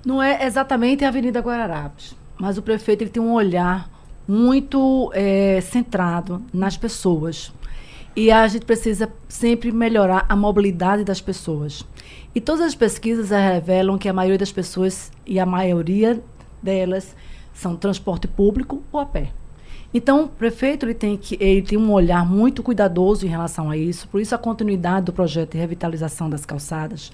[0.04, 3.90] Não é exatamente a Avenida Guararapes, mas o prefeito ele tem um olhar
[4.26, 7.52] muito é, centrado nas pessoas.
[8.14, 11.84] E a gente precisa sempre melhorar a mobilidade das pessoas.
[12.34, 16.22] E todas as pesquisas revelam que a maioria das pessoas, e a maioria
[16.62, 17.14] delas,
[17.52, 19.32] são transporte público ou a pé.
[19.92, 23.76] Então, o prefeito ele tem, que, ele tem um olhar muito cuidadoso em relação a
[23.76, 27.10] isso, por isso a continuidade do projeto de revitalização das calçadas,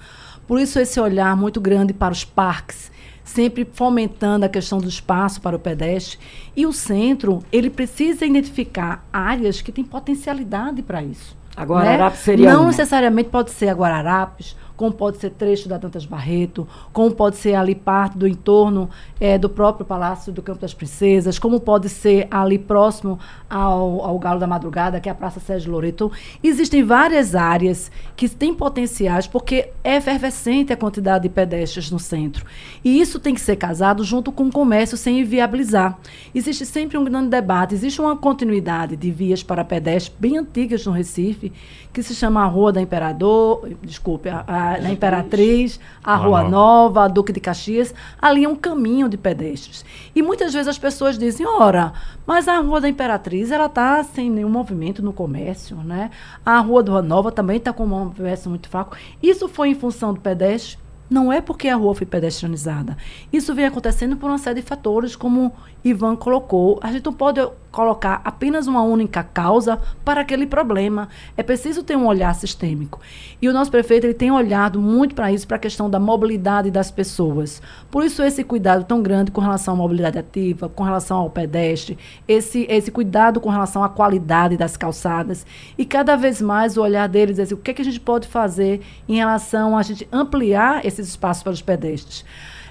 [0.46, 2.92] por isso esse olhar muito grande para os parques,
[3.24, 6.18] sempre fomentando a questão do espaço para o pedestre.
[6.54, 11.36] E o centro, ele precisa identificar áreas que têm potencialidade para isso.
[11.56, 12.24] A Guararapes né?
[12.24, 12.66] seria Não uma.
[12.68, 17.54] necessariamente pode ser a Guararapes, como pode ser trecho da Dantas Barreto, como pode ser
[17.54, 22.28] ali parte do entorno é, do próprio Palácio do Campo das Princesas, como pode ser
[22.30, 26.12] ali próximo ao, ao Galo da Madrugada, que é a Praça Sérgio Loreto.
[26.42, 32.44] Existem várias áreas que têm potenciais, porque é efervescente a quantidade de pedestres no centro.
[32.84, 35.98] E isso tem que ser casado junto com o comércio sem inviabilizar.
[36.34, 40.92] Existe sempre um grande debate, existe uma continuidade de vias para pedestres bem antigas no
[40.92, 41.52] Recife,
[41.92, 46.48] que se chama a Rua da Imperador, desculpe, a, a da Imperatriz, a Rua Nova.
[46.48, 49.84] Nova, a Duque de Caxias, ali é um caminho de pedestres.
[50.14, 51.92] E muitas vezes as pessoas dizem, ora,
[52.26, 56.10] mas a Rua da Imperatriz, ela está sem nenhum movimento no comércio, né?
[56.44, 58.96] A Rua do Rua Nova também está com um movimento muito fraco.
[59.22, 60.78] Isso foi em função do pedestre?
[61.08, 62.96] Não é porque a rua foi pedestrianizada.
[63.32, 65.52] Isso vem acontecendo por uma série de fatores, como
[65.84, 66.80] Ivan colocou.
[66.82, 67.40] A gente não pode
[67.76, 71.10] colocar apenas uma única causa para aquele problema.
[71.36, 72.98] É preciso ter um olhar sistêmico.
[73.40, 76.70] E o nosso prefeito ele tem olhado muito para isso, para a questão da mobilidade
[76.70, 77.60] das pessoas.
[77.90, 81.98] Por isso, esse cuidado tão grande com relação à mobilidade ativa, com relação ao pedestre,
[82.26, 85.44] esse, esse cuidado com relação à qualidade das calçadas.
[85.76, 88.00] E cada vez mais o olhar deles é assim, o que, é que a gente
[88.00, 92.24] pode fazer em relação a gente ampliar esses espaços para os pedestres.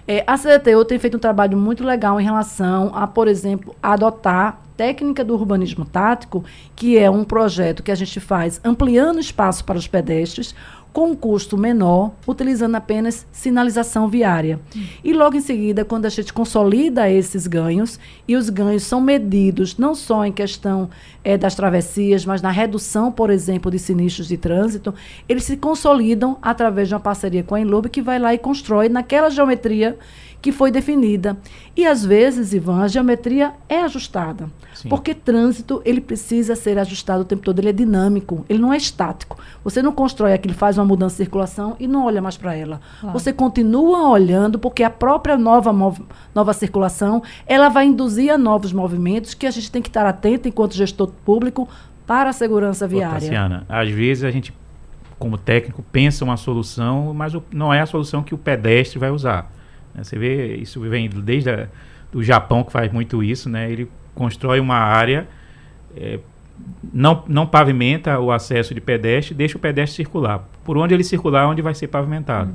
[0.08, 4.64] É, a CDTU tem feito um trabalho muito legal em relação a, por exemplo, adotar
[4.75, 6.43] técnica do urbanismo tático,
[6.75, 10.55] que é um projeto que a gente faz ampliando espaço para os pedestres,
[10.95, 14.61] com um custo menor, utilizando apenas sinalização viária.
[15.03, 19.77] E logo em seguida, quando a gente consolida esses ganhos, e os ganhos são medidos
[19.77, 20.89] não só em questão
[21.21, 24.95] eh, das travessias, mas na redução, por exemplo, de sinistros de trânsito,
[25.27, 28.88] eles se consolidam através de uma parceria com a Enlub, que vai lá e constrói
[28.88, 29.99] naquela geometria
[30.45, 31.36] que foi definida.
[31.75, 34.47] E às vezes, Ivan, a geometria é ajustada.
[34.75, 34.89] Sim.
[34.89, 38.77] Porque trânsito, ele precisa ser ajustado o tempo todo, ele é dinâmico, ele não é
[38.77, 39.39] estático.
[39.63, 42.79] Você não constrói aquilo, faz uma mudança de circulação e não olha mais para ela.
[43.01, 43.17] Claro.
[43.17, 45.73] Você continua olhando, porque a própria nova,
[46.36, 50.47] nova circulação, ela vai induzir a novos movimentos que a gente tem que estar atento
[50.47, 51.67] enquanto gestor público
[52.05, 53.15] para a segurança Ô, viária.
[53.19, 54.53] Tassiana, às vezes a gente,
[55.17, 59.10] como técnico, pensa uma solução, mas o- não é a solução que o pedestre vai
[59.10, 59.55] usar.
[59.95, 60.03] Né?
[60.03, 61.67] Você vê, isso vem desde a,
[62.12, 63.71] do Japão, que faz muito isso, né?
[63.71, 65.27] Ele constrói uma área,
[65.95, 66.19] eh,
[66.93, 70.47] não, não pavimenta o acesso de pedestre, deixa o pedestre circular.
[70.63, 72.53] Por onde ele circular, onde vai ser pavimentado.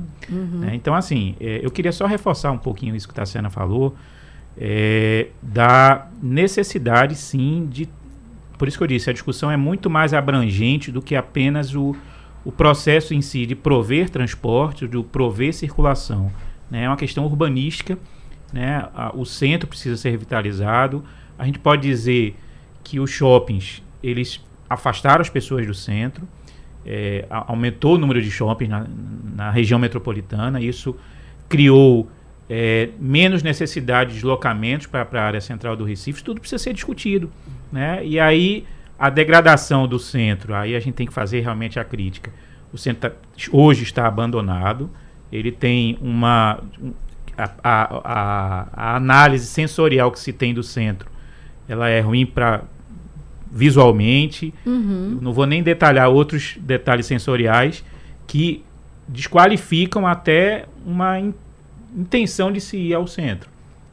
[0.59, 0.71] né?
[0.75, 3.95] Então, assim, eh, eu queria só reforçar um pouquinho isso que a Tassiana falou,
[4.57, 7.87] eh, da necessidade, sim, de
[8.61, 11.95] por isso que eu disse, a discussão é muito mais abrangente do que apenas o,
[12.45, 16.31] o processo em si de prover transporte, de prover circulação.
[16.71, 16.85] Né?
[16.85, 17.97] É uma questão urbanística,
[18.51, 18.87] né?
[19.13, 21.03] O centro precisa ser revitalizado.
[21.37, 22.35] A gente pode dizer
[22.83, 26.27] que os shoppings, eles afastaram as pessoas do centro,
[26.85, 28.87] é, aumentou o número de shoppings na,
[29.35, 30.95] na região metropolitana, isso
[31.47, 32.09] criou
[32.49, 37.29] é, menos necessidade de deslocamentos para a área central do Recife, tudo precisa ser discutido.
[37.71, 38.05] Né?
[38.05, 38.65] E aí
[38.97, 42.31] a degradação do centro, aí a gente tem que fazer realmente a crítica.
[42.71, 43.15] O centro tá-
[43.51, 44.89] hoje está abandonado,
[45.31, 46.59] ele tem uma.
[46.81, 46.93] um-
[47.37, 51.09] a, a- a- análise sensorial que se tem do centro,
[51.67, 52.63] ela é ruim para
[53.51, 54.53] visualmente.
[54.65, 55.17] Uhum.
[55.21, 57.83] Não vou nem detalhar outros detalhes sensoriais
[58.27, 58.63] que
[59.07, 61.33] desqualificam até uma in-
[61.95, 63.49] intenção de se ir ao centro.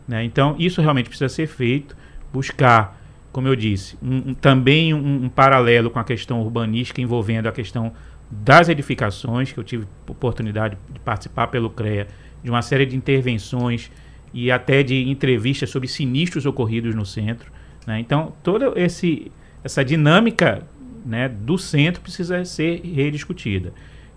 [0.06, 0.24] né?
[0.24, 1.94] Então, isso realmente precisa ser feito,
[2.32, 2.98] buscar,
[3.30, 7.52] como eu disse, um- um- também um, um paralelo com a questão urbanística envolvendo a
[7.52, 7.92] questão
[8.30, 12.06] das edificações, que eu tive oportunidade de participar pelo CREA,
[12.42, 13.90] de uma série de intervenções
[14.32, 17.50] e até de entrevistas sobre sinistros ocorridos no centro.
[17.86, 17.98] né?
[17.98, 19.32] Então, toda esse,
[19.64, 20.62] essa dinâmica
[21.04, 23.72] né, do centro precisa ser rediscutida.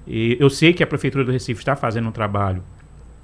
[0.06, 2.64] E eu sei que a Prefeitura do Recife está fazendo um trabalho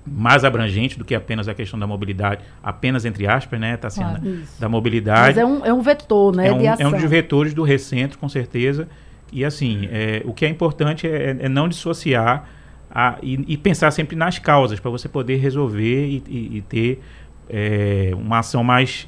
[0.06, 4.20] mais abrangente do que apenas a questão da mobilidade, apenas entre aspas, né, Tassiana?
[4.20, 4.36] Claro.
[4.36, 4.62] Isso.
[4.62, 5.36] Da mobilidade.
[5.36, 8.18] Mas é um, é um vetor, né, É um, é um dos vetores do recentro,
[8.18, 8.88] com certeza.
[9.32, 12.48] E assim, é, o que é importante é, é não dissociar
[12.90, 17.02] a- e, e pensar sempre nas causas, para você poder resolver e, e- e ter
[17.50, 19.08] é, uma ação mais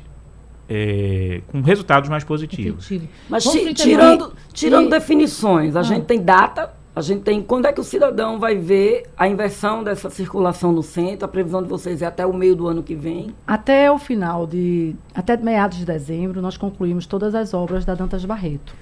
[0.71, 2.85] é, com resultados mais positivos.
[2.85, 3.09] Efetivo.
[3.27, 3.43] Mas
[3.75, 5.83] tirando, tirando e- definições, a Ah.
[5.83, 9.83] gente tem data, a gente tem quando é que o cidadão vai ver a inversão
[9.83, 12.95] dessa circulação no centro, a previsão de vocês é até o meio do ano que
[12.95, 13.33] vem.
[13.45, 14.95] Até o final de.
[15.13, 18.75] Até meados de dezembro, nós concluímos todas as obras da Dantas Barreto.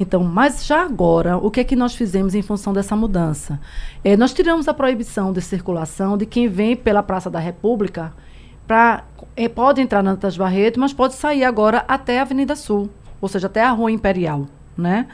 [0.00, 3.60] Então, mas já agora, o que é que nós fizemos em função dessa mudança?
[4.02, 8.12] Eh, nós tiramos a proibição de circulação de quem vem pela Praça da República
[8.66, 9.04] para.
[9.54, 13.46] pode entrar na Dantas Barreto, mas pode sair agora até a Avenida Sul, ou seja,
[13.46, 14.46] até a Rua Imperial.
[14.76, 15.06] Né?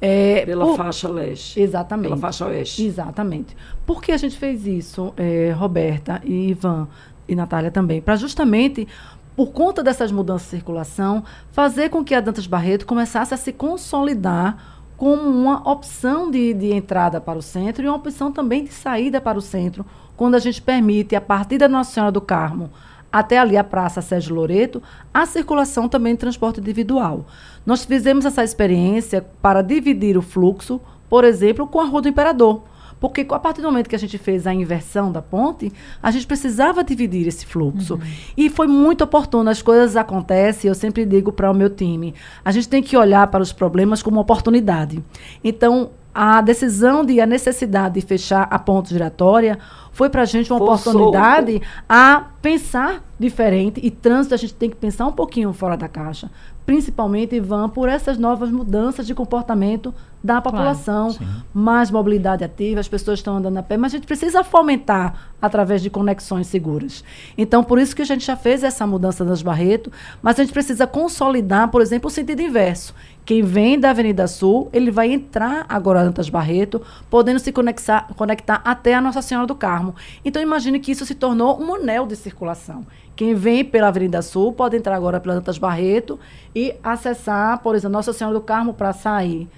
[0.00, 1.60] Eh, Pela o- faixa leste.
[1.60, 2.08] Exatamente.
[2.08, 2.84] Pela faixa oeste.
[2.86, 3.56] Exatamente.
[3.84, 6.88] Por que a gente fez isso, eh, Roberta e Ivan
[7.28, 8.00] e Natália também?
[8.00, 8.88] Para justamente,
[9.36, 13.52] por conta dessas mudanças de circulação, fazer com que a Dantas Barreto começasse a se
[13.52, 18.72] consolidar como uma opção de, de entrada para o centro e uma opção também de
[18.72, 19.84] saída para o centro,
[20.16, 22.70] quando a gente permite, a partir da Nossa Senhora do Carmo
[23.12, 27.26] até ali a Praça Sérgio Loreto, a circulação também de transporte individual.
[27.66, 32.62] Nós fizemos essa experiência para dividir o fluxo, por exemplo, com a Rua do Imperador.
[33.00, 36.26] Porque a partir do momento que a gente fez a inversão da ponte, a gente
[36.26, 37.98] precisava dividir esse fluxo.
[38.36, 39.48] E foi muito oportuno.
[39.48, 43.26] As coisas acontecem, eu sempre digo para o meu time, a gente tem que olhar
[43.28, 45.02] para os problemas como oportunidade.
[45.42, 49.58] Então, a decisão de a necessidade de fechar a ponte giratória
[49.92, 50.92] foi para a gente uma Forçou.
[50.92, 55.88] oportunidade a pensar diferente e trânsito a gente tem que pensar um pouquinho fora da
[55.88, 56.30] caixa,
[56.64, 61.26] principalmente Ivan por essas novas mudanças de comportamento da população, sim.
[61.52, 65.82] mais mobilidade ativa, as pessoas estão andando a pé, mas a gente precisa fomentar através
[65.82, 67.02] de conexões seguras.
[67.36, 69.90] Então, por isso que a gente já fez essa mudança das Barreto,
[70.22, 72.94] mas a gente precisa consolidar, por exemplo, o sentido inverso.
[73.30, 78.60] Quem vem da Avenida Sul, ele vai entrar agora Dantas Barreto, podendo se conectar, conectar
[78.64, 79.94] até a Nossa Senhora do Carmo.
[80.24, 82.84] Então, imagine que isso se tornou um anel de circulação.
[83.14, 86.18] Quem vem pela Avenida Sul pode entrar agora pela Dantas Barreto
[86.52, 89.48] e acessar, por exemplo, Nossa Senhora do Carmo para sair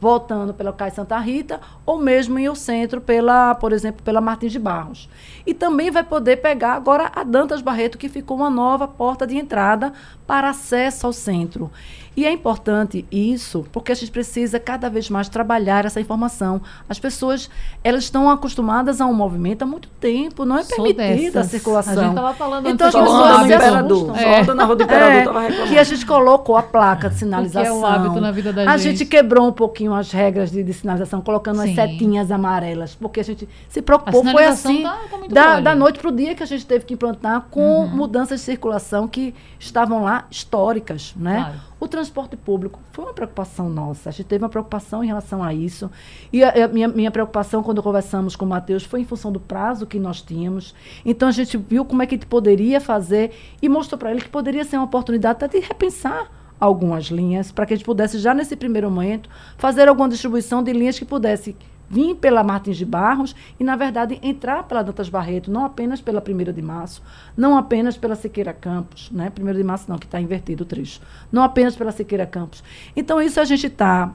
[0.00, 4.52] voltando pela Cais Santa Rita, ou mesmo ir ao centro, pela, por exemplo, pela Martins
[4.52, 5.08] de Barros.
[5.44, 9.36] E também vai poder pegar agora a Dantas Barreto, que ficou uma nova porta de
[9.36, 9.92] entrada
[10.26, 11.70] para acesso ao centro.
[12.18, 16.60] E é importante isso, porque a gente precisa cada vez mais trabalhar essa informação.
[16.88, 17.48] As pessoas,
[17.84, 21.50] elas estão acostumadas a um movimento há muito tempo, não é Sou permitida a dessas.
[21.52, 21.92] circulação.
[21.92, 24.10] A gente estava falando Então, antes as pessoas anda se na Imperador.
[24.10, 24.66] assustam.
[24.66, 25.68] Rua do Imperador, É, tava reclamando.
[25.70, 27.62] que a gente colocou a placa de sinalização.
[27.62, 28.98] Que é um hábito na vida da a gente.
[28.98, 31.68] gente quebrou um pouquinho as regras de, de sinalização, colocando Sim.
[31.70, 34.24] as setinhas amarelas, porque a gente se A preocupou.
[34.24, 36.94] Foi assim, tá- tá da, da noite para o dia que a gente teve que
[36.94, 37.86] implantar com Uhum.
[37.86, 41.36] mudanças de circulação que estavam lá históricas, né?
[41.44, 41.67] Claro.
[41.80, 44.08] O transporte público foi uma preocupação nossa.
[44.08, 45.90] A gente teve uma preocupação em relação a isso.
[46.32, 49.38] E a, a minha, minha preocupação quando conversamos com o Matheus foi em função do
[49.38, 50.74] prazo que nós tínhamos.
[51.04, 54.20] Então a gente viu como é que a gente poderia fazer e mostrou para ele
[54.20, 58.18] que poderia ser uma oportunidade até de repensar algumas linhas para que a gente pudesse
[58.18, 61.54] já nesse primeiro momento fazer alguma distribuição de linhas que pudesse
[61.88, 66.22] vir pela Martins de Barros e, na verdade, entrar pela Dantas Barreto, não apenas pela
[66.26, 67.02] 1 de março,
[67.36, 69.32] não apenas pela Siqueira Campos, né?
[69.38, 71.00] 1 de março não, que está invertido o trecho.
[71.32, 72.62] Não apenas pela Siqueira Campos.
[72.96, 74.12] Então, isso a gente está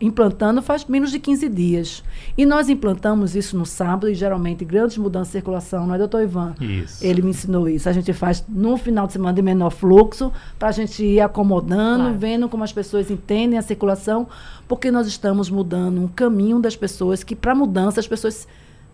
[0.00, 2.04] implantando faz menos de 15 dias.
[2.36, 6.22] E nós implantamos isso no sábado, e geralmente grandes mudanças de circulação, não é, doutor
[6.22, 6.54] Ivan?
[6.60, 7.04] Isso.
[7.04, 7.88] Ele me ensinou isso.
[7.88, 12.04] A gente faz no final de semana de menor fluxo, para a gente ir acomodando,
[12.04, 12.18] Claro.
[12.18, 14.26] vendo como as pessoas entendem a circulação,
[14.68, 18.46] porque nós estamos mudando um caminho das pessoas que, para mudança, as pessoas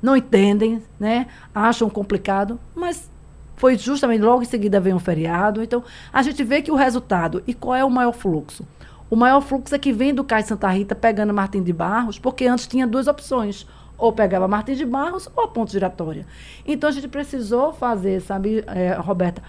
[0.02, 1.26] não entendem, né?
[1.54, 3.10] acham complicado, mas
[3.56, 5.62] foi justamente logo em seguida vem um feriado.
[5.62, 5.82] Então,
[6.12, 7.42] a gente vê que o resultado.
[7.46, 8.64] E qual é o maior fluxo?
[9.10, 12.46] O maior fluxo é que vem do Cais Santa Rita pegando Martim de Barros, porque
[12.46, 13.66] antes tinha duas opções.
[13.98, 16.24] Ou pegava Martim de Barros ou a ponte giratória.
[16.64, 19.42] Então a gente precisou fazer, sabe, eh, Roberta,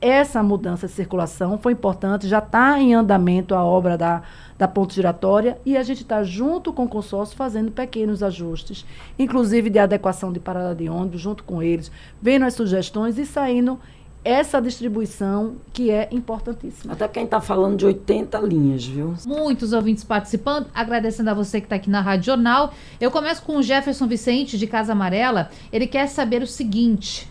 [0.00, 4.22] essa mudança de circulação foi importante, já está em andamento a obra da,
[4.58, 8.84] da ponte giratória e a gente está junto com o consórcio fazendo pequenos ajustes,
[9.18, 13.80] inclusive de adequação de parada de ônibus, junto com eles, vendo as sugestões e saindo
[14.26, 16.94] essa distribuição que é importantíssima.
[16.94, 19.14] Até quem está falando de 80 linhas, viu?
[19.24, 22.74] Muitos ouvintes participando, agradecendo a você que está aqui na Rádio Jornal.
[23.00, 25.48] Eu começo com o Jefferson Vicente, de Casa Amarela.
[25.72, 27.30] Ele quer saber o seguinte: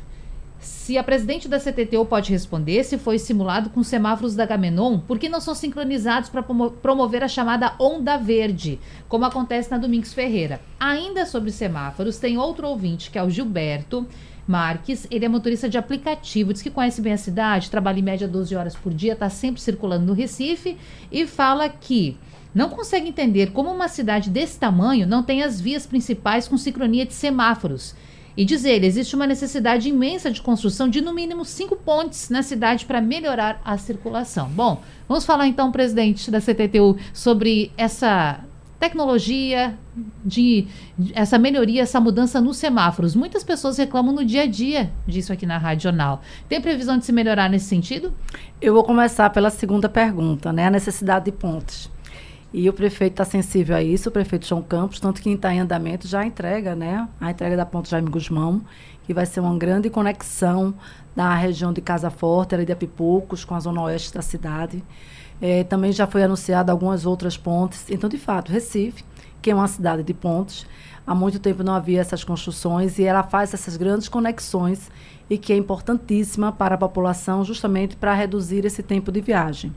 [0.57, 5.19] se a presidente da CTTU pode responder se foi simulado com semáforos da Gamenon, por
[5.19, 8.79] que não são sincronizados para promover a chamada onda verde,
[9.09, 10.61] como acontece na Domingos Ferreira?
[10.79, 14.07] Ainda sobre semáforos, tem outro ouvinte, que é o Gilberto.
[14.47, 18.27] Marques, ele é motorista de aplicativo, diz que conhece bem a cidade, trabalha em média
[18.27, 20.77] 12 horas por dia, está sempre circulando no Recife
[21.11, 22.17] e fala que
[22.53, 27.05] não consegue entender como uma cidade desse tamanho não tem as vias principais com sincronia
[27.05, 27.95] de semáforos.
[28.37, 32.43] E diz ele, existe uma necessidade imensa de construção de no mínimo cinco pontes na
[32.43, 34.49] cidade para melhorar a circulação.
[34.49, 38.41] Bom, vamos falar então, presidente da CTTU, sobre essa
[38.79, 39.77] tecnologia,
[40.23, 40.67] de,
[41.13, 43.15] essa melhoria, essa mudança nos semáforos.
[43.15, 46.21] Muitas pessoas reclamam no dia a dia disso aqui na Rádio Jornal.
[46.47, 48.13] Tem previsão de se melhorar nesse sentido?
[48.61, 50.67] Eu vou começar pela segunda pergunta, né?
[50.67, 51.89] A necessidade de pontes.
[52.53, 55.59] E o prefeito está sensível a isso, o prefeito João Campos, tanto que está em
[55.59, 57.05] andamento já entrega, né?
[57.19, 58.61] A entrega da ponte Jaime Guzmão,
[59.05, 60.73] que vai ser uma grande conexão
[61.13, 64.81] da região de Casa Forte, ali de Apipocos, com a zona oeste da cidade.
[65.41, 67.85] É, também já foi anunciado algumas outras pontes.
[67.89, 69.03] Então, de fato, Recife,
[69.41, 70.65] que é uma cidade de pontes,
[71.05, 74.89] há muito tempo não havia essas construções e ela faz essas grandes conexões
[75.29, 79.73] e que é importantíssima para a população justamente para reduzir esse tempo de viagem.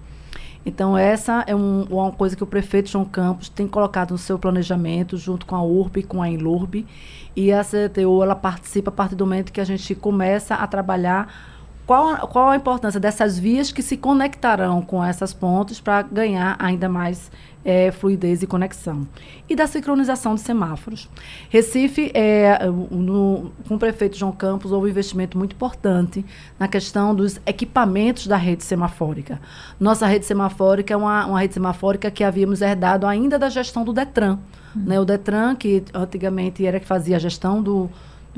[0.67, 4.39] Então, essa é um, uma coisa que o prefeito João Campos tem colocado no seu
[4.39, 6.87] planejamento, junto com a URB e com a Enlurb.
[7.35, 11.58] E a CTU, ela participa a partir do momento que a gente começa a trabalhar
[11.89, 16.87] qual, qual a importância dessas vias que se conectarão com essas pontes para ganhar ainda
[16.87, 17.31] mais
[17.65, 19.09] é, fluidez e conexão.
[19.49, 21.09] E da sincronização de semáforos.
[21.49, 22.59] Recife, é,
[22.91, 26.23] no, com o prefeito João Campos, houve um investimento muito importante
[26.59, 29.41] na questão dos equipamentos da rede semafórica.
[29.81, 33.95] Nossa rede semafórica é uma, uma rede semafórica que havíamos herdado ainda da gestão do
[33.95, 34.39] DETRAN.
[34.77, 34.83] Uhum.
[34.83, 35.01] Né?
[35.01, 37.89] O DETRAN, que antigamente era que fazia a gestão do,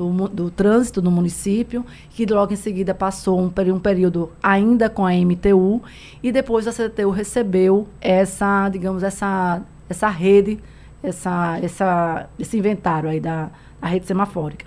[0.01, 5.05] do, do trânsito no município, que logo em seguida passou um, um período ainda com
[5.05, 5.83] a MTU,
[6.23, 10.59] e depois a CTU recebeu essa, digamos, essa, essa rede,
[11.03, 13.51] essa, essa, esse inventário aí da,
[13.83, 14.67] rede semafórica.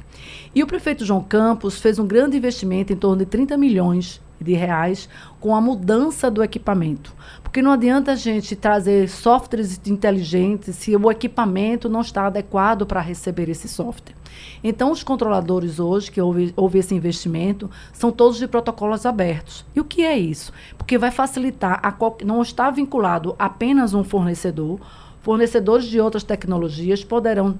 [0.53, 4.53] E o prefeito João Campos fez um grande investimento em torno de 30 milhões de
[4.53, 7.15] reais com a mudança do equipamento.
[7.41, 13.01] Porque não adianta a gente trazer softwares inteligentes se o equipamento não está adequado para
[13.01, 14.15] receber esse software.
[14.63, 19.65] Então, os controladores hoje, que houve, houve esse investimento, são todos de protocolos abertos.
[19.75, 20.51] E o que é isso?
[20.77, 24.79] Porque vai facilitar, a qual, não está vinculado apenas um fornecedor,
[25.21, 27.57] fornecedores de outras tecnologias poderão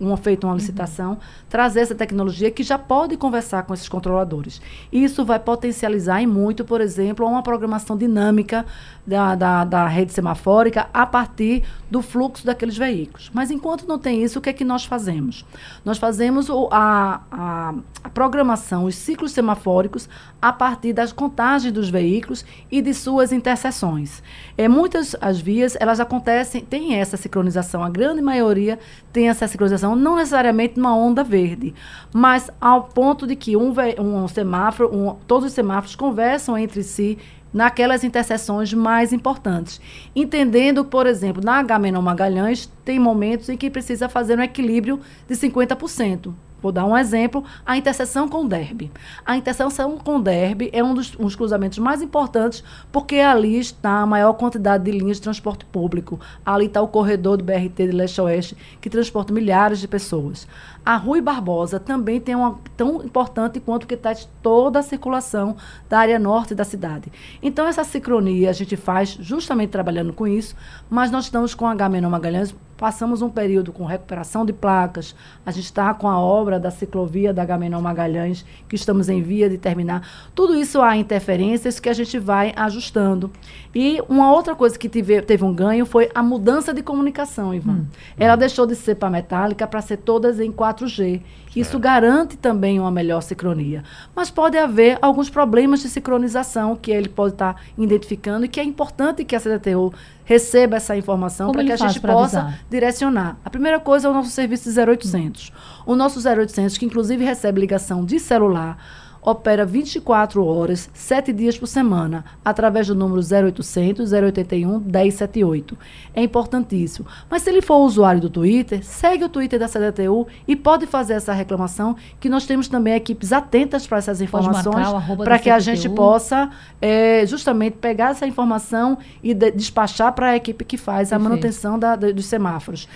[0.00, 1.18] uma, feita uma licitação, uhum.
[1.48, 4.60] trazer essa tecnologia que já pode conversar com esses controladores.
[4.90, 8.64] Isso vai potencializar e muito, por exemplo, uma programação dinâmica
[9.06, 13.30] da, da, da, rede semafórica a partir do fluxo daqueles veículos.
[13.34, 15.44] Mas enquanto não tem isso, o que é que nós fazemos?
[15.84, 17.74] Nós fazemos o, a, a,
[18.04, 20.08] a programação, os ciclos semafóricos
[20.40, 24.22] a partir das contagens dos veículos e de suas interseções.
[24.56, 28.78] É, muitas as vias, elas acontecem, tem essa sincronização, a grande maioria
[29.12, 31.74] tem essa sincronização, não necessariamente numa onda verde,
[32.12, 37.18] mas ao ponto de que um, um semáforo, um, todos os semáforos conversam entre si
[37.52, 39.80] naquelas interseções mais importantes.
[40.14, 45.34] Entendendo, por exemplo, na Agamenon Magalhães, tem momentos em que precisa fazer um equilíbrio de
[45.34, 46.32] 50%.
[46.62, 48.90] Vou dar um exemplo, a interseção com o derby.
[49.24, 53.58] A interseção com o derby é um dos, um dos cruzamentos mais importantes porque ali
[53.58, 56.20] está a maior quantidade de linhas de transporte público.
[56.44, 60.46] Ali está o corredor do BRT de leste a oeste, que transporta milhares de pessoas.
[60.84, 65.56] A Rui Barbosa também tem uma tão importante quanto que está toda a circulação
[65.88, 67.12] da área norte da cidade.
[67.42, 70.56] Então, essa sincronia a gente faz justamente trabalhando com isso,
[70.88, 75.14] mas nós estamos com a H Magalhães Passamos um período com recuperação de placas.
[75.44, 79.50] A gente está com a obra da ciclovia da Gamenon Magalhães, que estamos em via
[79.50, 80.08] de terminar.
[80.34, 83.30] Tudo isso há interferências que a gente vai ajustando.
[83.74, 87.72] E uma outra coisa que tive, teve um ganho foi a mudança de comunicação, Ivan.
[87.72, 87.86] Hum.
[88.16, 91.20] Ela deixou de ser para metálica para ser todas em 4G.
[91.54, 93.82] Isso garante também uma melhor sincronia.
[94.14, 98.60] Mas pode haver alguns problemas de sincronização que ele pode estar tá identificando e que
[98.60, 99.92] é importante que a CDTU
[100.24, 102.60] receba essa informação para que a gente possa avisar?
[102.70, 103.36] direcionar.
[103.44, 105.52] A primeira coisa é o nosso serviço de 0800.
[105.84, 108.78] O nosso 0800, que inclusive recebe ligação de celular,
[109.22, 115.76] opera 24 horas, 7 dias por semana, através do número 0800 081 1078.
[116.14, 117.06] É importantíssimo.
[117.28, 121.14] Mas se ele for usuário do Twitter, segue o Twitter da CDTU e pode fazer
[121.14, 124.86] essa reclamação, que nós temos também equipes atentas para essas informações,
[125.22, 126.50] para que a gente possa
[126.80, 131.14] é, justamente pegar essa informação e de, despachar para a equipe que faz Perfeito.
[131.14, 132.88] a manutenção da, da, dos semáforos.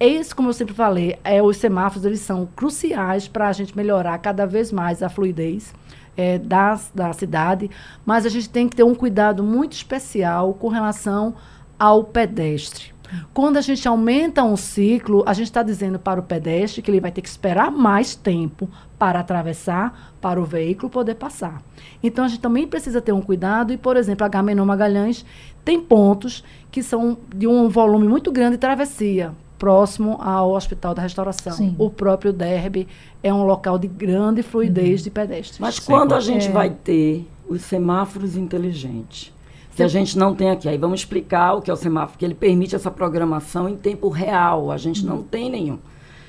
[0.00, 4.16] Esse, como eu sempre falei, é, os semáforos eles são cruciais para a gente melhorar
[4.16, 5.74] cada vez mais a fluidez
[6.16, 7.70] é, da, da cidade,
[8.06, 11.34] mas a gente tem que ter um cuidado muito especial com relação
[11.78, 12.94] ao pedestre.
[13.34, 17.00] Quando a gente aumenta um ciclo, a gente está dizendo para o pedestre que ele
[17.00, 21.60] vai ter que esperar mais tempo para atravessar, para o veículo poder passar.
[22.02, 25.26] Então a gente também precisa ter um cuidado e, por exemplo, a Gamenon Magalhães
[25.62, 31.02] tem pontos que são de um volume muito grande de travessia próximo ao Hospital da
[31.02, 31.52] Restauração.
[31.52, 31.76] Sim.
[31.78, 32.88] O próprio derby
[33.22, 35.04] é um local de grande fluidez Uhum.
[35.04, 35.58] de pedestres.
[35.58, 36.50] Mas Sim, quando a gente é.
[36.50, 39.32] vai ter os semáforos inteligentes?
[39.72, 42.24] Se a gente não tem aqui, aí vamos explicar o que é o semáforo, que
[42.24, 44.70] ele permite essa programação em tempo real.
[44.70, 45.78] A gente não tem nenhum.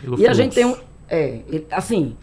[0.01, 0.69] Pelo E a gente tem um.
[0.73, 0.85] fluxo.
[1.09, 2.15] É, ele- assim,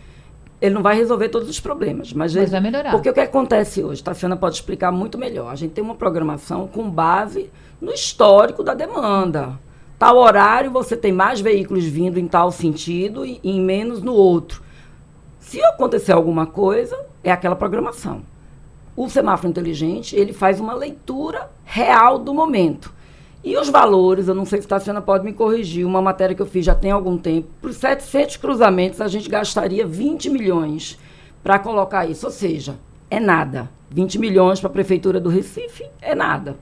[0.61, 2.91] ele não vai resolver todos os problemas, mas, Mas ele, vai melhorar.
[2.93, 5.51] Porque o que acontece hoje, Tassiana pode explicar muito melhor.
[5.53, 7.51] A gente tem uma programação com base
[7.81, 9.59] no histórico da demanda.
[9.99, 14.63] Tal horário você tem mais veículos vindo em tal sentido e, e menos no outro.
[15.41, 18.23] Se acontecer alguma coisa, é aquela programação.
[18.95, 22.95] O semáforo inteligente, ele faz uma leitura real do momento.
[23.43, 26.43] E os valores, eu não sei se a Tassiana pode me corrigir, uma matéria que
[26.43, 30.99] eu fiz já tem algum tempo, para os 700 cruzamentos a gente gastaria 20 milhões
[31.43, 32.27] para colocar isso.
[32.27, 32.77] Ou seja,
[33.11, 33.71] é nada.
[33.91, 36.57] 20 milhões para a Prefeitura do Recife é nada.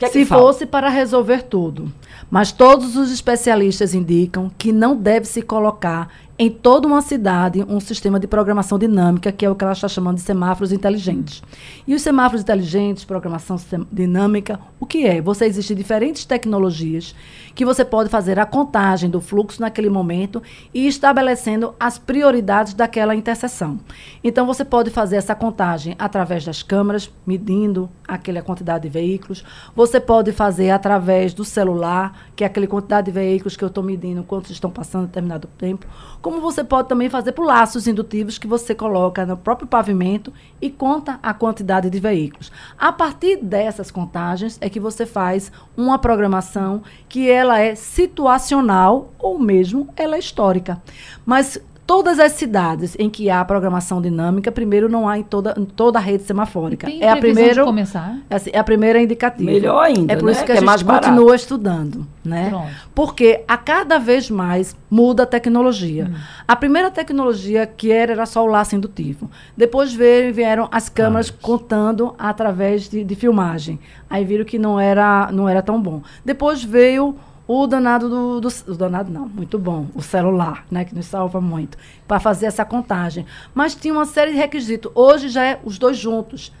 [0.00, 0.42] Que é que Se falta?
[0.44, 1.92] fosse para resolver tudo.
[2.30, 6.08] Mas todos os especialistas indicam que não deve se colocar
[6.40, 9.86] em toda uma cidade um sistema de programação dinâmica, que é o que ela está
[9.86, 11.42] chamando de semáforos inteligentes.
[11.86, 13.58] E os semáforos inteligentes, programação
[13.92, 15.20] dinâmica, o que é?
[15.20, 17.14] Você existe diferentes tecnologias
[17.54, 23.14] que você pode fazer a contagem do fluxo naquele momento e estabelecendo as prioridades daquela
[23.14, 23.78] interseção.
[24.24, 29.44] Então você pode fazer essa contagem através das câmeras, medindo aquela quantidade de veículos.
[29.76, 33.84] Você pode fazer através do celular, que é aquela quantidade de veículos que eu estou
[33.84, 35.86] medindo quantos estão passando em determinado tempo.
[36.30, 40.70] Como você pode também fazer por laços indutivos que você coloca no próprio pavimento e
[40.70, 42.52] conta a quantidade de veículos.
[42.78, 49.40] A partir dessas contagens é que você faz uma programação que ela é situacional ou
[49.40, 50.80] mesmo ela é histórica.
[51.26, 51.60] Mas
[51.90, 55.98] todas as cidades em que há programação dinâmica, primeiro não há em toda, em toda
[55.98, 56.86] a rede semafórica.
[56.86, 58.16] Tem é a primeira de começar?
[58.30, 59.50] é assim, é a primeira indicativa.
[59.50, 60.30] Melhor ainda, É por né?
[60.30, 61.08] isso que, Que a é gente mais barato.
[61.08, 62.48] continua estudando, né?
[62.48, 62.68] Pronto.
[62.94, 66.06] Porque a cada vez mais muda a tecnologia.
[66.08, 66.14] Hum.
[66.46, 69.28] A primeira tecnologia que era era só o laço indutivo.
[69.56, 71.44] Depois veio, vieram as câmeras Câmeras.
[71.44, 73.80] contando através de, de filmagem.
[74.08, 76.02] Aí viram que não era não era tão bom.
[76.24, 77.16] Depois veio
[77.52, 81.40] o danado do, do o danado não, muito bom, o celular, né, que nos salva
[81.40, 81.76] muito,
[82.06, 83.26] para fazer essa contagem.
[83.52, 84.92] Mas tinha uma série de requisitos.
[84.94, 86.52] Hoje já é os dois juntos,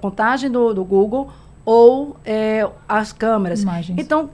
[0.00, 1.30] contagem do, do Google
[1.66, 3.60] ou é, as câmeras.
[3.60, 3.98] Imagens.
[3.98, 4.30] Então,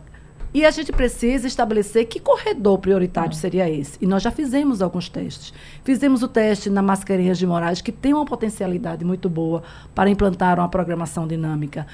[0.53, 3.34] e a gente precisa estabelecer que corredor prioritário Ah.
[3.34, 3.99] seria esse.
[4.01, 5.53] E nós já fizemos alguns testes.
[5.84, 9.62] Fizemos o teste na Mascarenhas de Moraes, que tem uma potencialidade muito boa
[9.94, 11.86] para implantar uma programação dinâmica.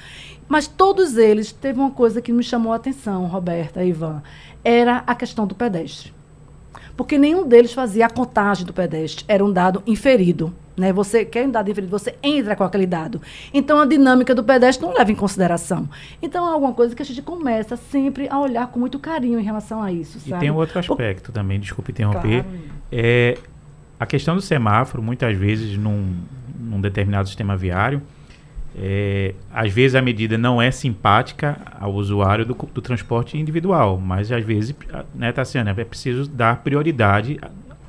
[0.47, 4.23] Mas todos eles teve uma coisa que me chamou a atenção, Roberta e Ivan,
[4.63, 6.14] era a questão do pedestre.
[6.95, 10.53] Porque nenhum deles fazia a contagem do pedestre, era um dado inferido.
[10.77, 10.91] Né?
[10.91, 13.21] Você quer um dado inferido, você entra com aquele dado.
[13.53, 15.87] Então a dinâmica do pedestre não leva em consideração.
[16.21, 19.43] Então é alguma coisa que a gente começa sempre a olhar com muito carinho em
[19.43, 20.17] relação a isso.
[20.25, 20.41] E Sabe?
[20.41, 22.43] tem um outro Por- aspecto também, desculpe interromper.
[22.43, 22.59] Claro.
[22.91, 23.37] É
[23.99, 26.13] a questão do semáforo, muitas vezes, num,
[26.59, 28.01] num determinado sistema viário,
[28.77, 34.31] é, às vezes a medida não é simpática ao usuário do, do transporte individual, mas
[34.31, 34.75] às vezes,
[35.13, 37.39] né, Tassiana, é preciso dar prioridade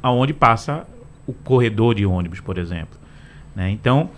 [0.00, 0.86] aonde passa
[1.26, 2.98] o corredor de ônibus, por exemplo.
[3.54, 3.68] né?
[3.70, 4.10] Então,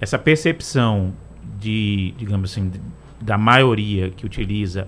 [0.00, 1.12] essa percepção
[1.58, 2.70] de, digamos assim,
[3.20, 4.86] da maioria que utiliza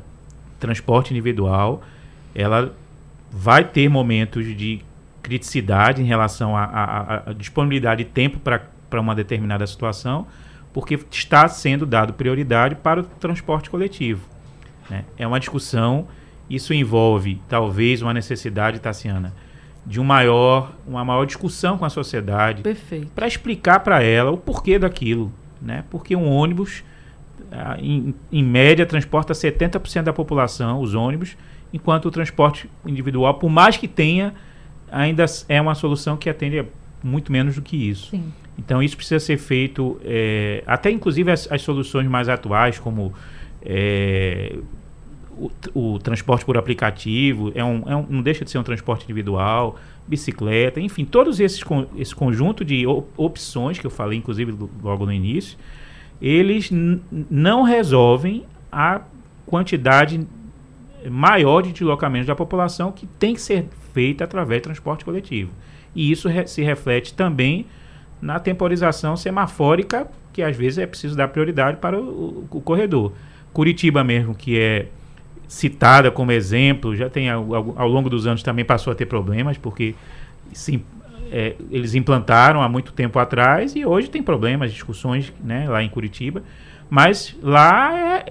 [0.60, 1.82] transporte individual,
[2.32, 2.72] ela
[3.30, 4.80] vai ter momentos de
[5.20, 10.26] criticidade em relação à disponibilidade de tempo para uma determinada situação,
[10.74, 14.28] porque está sendo dado prioridade para o transporte coletivo.
[14.90, 15.04] né?
[15.16, 16.08] É uma discussão,
[16.50, 19.32] isso envolve talvez uma necessidade, Tassiana,
[19.86, 22.64] de um maior, uma maior discussão com a sociedade,
[23.14, 25.84] para explicar para ela o porquê daquilo, né?
[25.90, 26.82] Porque um ônibus,
[27.78, 31.36] em, em média, transporta 70% da população, os ônibus,
[31.72, 34.34] enquanto o transporte individual, por mais que tenha,
[34.90, 36.64] ainda é uma solução que atende a
[37.04, 38.10] muito menos do que isso.
[38.10, 38.32] Sim.
[38.58, 43.12] Então isso precisa ser feito, eh, até inclusive as, as soluções mais atuais, como
[43.62, 44.56] eh,
[45.36, 45.50] o,
[45.94, 49.76] o transporte por aplicativo, é um, é um- não deixa de ser um transporte individual,
[50.06, 51.62] bicicleta, enfim, todos esses
[51.96, 55.58] esse conjunto de op- opções que eu falei, inclusive lo- logo no início,
[56.22, 56.70] eles
[57.30, 59.00] não resolvem a
[59.46, 60.20] quantidade
[61.10, 65.50] maior de deslocamentos da população que tem que ser feita através de transporte coletivo.
[65.94, 67.66] E isso re- se reflete também
[68.20, 73.12] na temporização semafórica, que às vezes é preciso dar prioridade para o, o- o corredor.
[73.52, 74.86] Curitiba mesmo, que é
[75.46, 79.56] citada como exemplo, já tem ao, ao- longo dos anos também passou a ter problemas,
[79.58, 79.94] porque
[80.52, 80.82] se,
[81.30, 85.88] é, eles implantaram há muito tempo atrás e hoje tem problemas, discussões né, lá em
[85.88, 86.42] Curitiba,
[86.90, 88.24] mas lá é,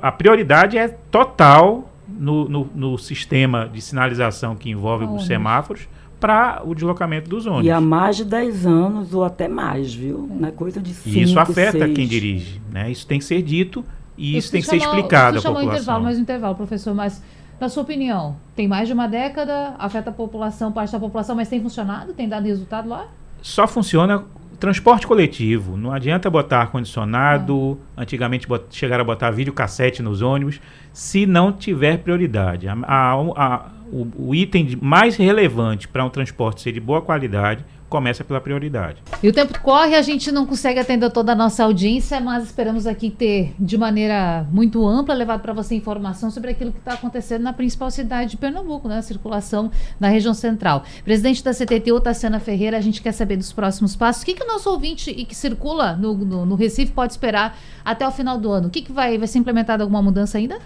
[0.00, 5.22] a- prioridade é total no, no, no sistema de sinalização que envolve Ônibus.
[5.22, 5.88] os semáforos
[6.20, 7.66] para o deslocamento dos ônibus.
[7.66, 10.28] E há mais de 10 anos ou até mais, viu?
[10.38, 11.94] Não é coisa de 5, E isso afeta seis.
[11.94, 12.60] quem dirige.
[12.70, 12.90] Né?
[12.90, 13.84] Isso tem que ser dito
[14.16, 15.70] e Eu isso tem que preciso ser explicado à população.
[15.72, 17.22] intervalo, mais um intervalo, professor, mas
[17.58, 21.48] na sua opinião, tem mais de uma década, afeta a população, parte da população, mas
[21.48, 22.12] tem funcionado?
[22.12, 23.06] Tem dado resultado lá?
[23.42, 24.24] Só funciona
[24.58, 25.76] transporte coletivo.
[25.76, 30.60] Não adianta botar ar-condicionado, antigamente bot- chegaram a botar videocassete nos ônibus,
[30.92, 32.68] se não tiver prioridade.
[32.68, 37.64] A- a- a- o, o item mais relevante para um transporte ser de boa qualidade
[37.90, 39.02] começa pela prioridade.
[39.20, 42.86] E o tempo corre, a gente não consegue atender toda a nossa audiência, mas esperamos
[42.86, 47.42] aqui ter, de maneira muito ampla, levado para você informação sobre aquilo que está acontecendo
[47.42, 48.98] na principal cidade de Pernambuco, né?
[48.98, 50.84] A circulação na região central.
[51.04, 54.22] Presidente da CTTU, Tassiana Ferreira, a gente quer saber dos próximos passos.
[54.22, 57.58] O que, que o nosso ouvinte e que circula no, no, no Recife pode esperar
[57.84, 58.68] até o final do ano?
[58.68, 60.58] O que, que vai, vai ser implementada alguma mudança ainda?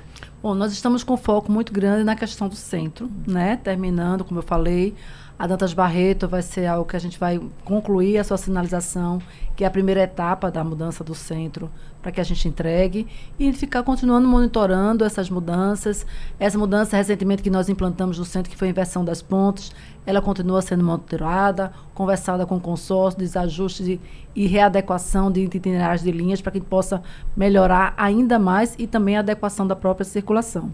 [0.44, 3.56] Bom, nós estamos com foco muito grande na questão do centro, né?
[3.56, 4.94] Terminando, como eu falei,
[5.38, 9.22] a Dantas Barreto vai ser algo que a gente vai concluir a sua sinalização,
[9.56, 11.70] que é a primeira etapa da mudança do centro,
[12.04, 13.06] para que a gente entregue
[13.38, 16.06] e ficar continuando monitorando essas mudanças.
[16.38, 19.72] Essa mudança recentemente que nós implantamos no centro, que foi a inversão das pontes,
[20.04, 24.00] ela continua sendo monitorada, conversada com o consórcio, desajustes e,
[24.36, 27.02] e readequação de itinerários de linhas para que possa
[27.34, 30.70] melhorar ainda mais e também a adequação da própria circulação.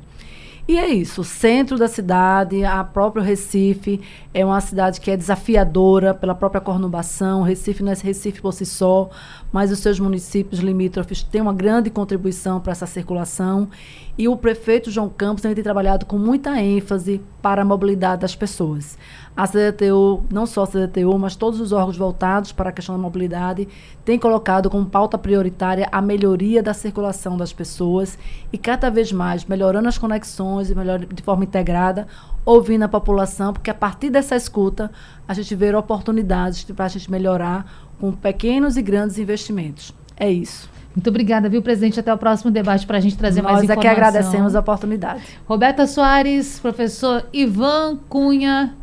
[0.69, 4.01] E é isso, o centro da cidade, a própria Recife,
[4.33, 7.43] é uma cidade que é desafiadora pela própria conurbação.
[7.43, 9.11] Recife não é Recife por si só,
[9.53, 13.69] mas os seus municípios limítrofes têm uma grande contribuição para essa circulação.
[14.17, 18.97] E o prefeito João Campos tem trabalhado com muita ênfase para a mobilidade das pessoas.
[19.37, 23.01] A CDTU, não só a CDTU, mas todos os órgãos voltados para a questão da
[23.01, 23.68] mobilidade,
[24.05, 28.18] têm colocado como pauta prioritária a melhoria da circulação das pessoas
[28.53, 32.07] e cada vez mais melhorando as conexões e melhor, de forma integrada,
[32.45, 34.91] ouvindo a população, porque a partir dessa escuta
[35.26, 39.95] a gente vê oportunidades para a gente melhorar com pequenos e grandes investimentos.
[40.16, 40.68] É isso.
[40.95, 42.01] Muito obrigada, viu, presidente?
[42.01, 45.22] Até o próximo debate para a gente trazer mais Nós é que agradecemos a oportunidade.
[45.47, 48.74] Roberta Soares, professor Ivan Cunha.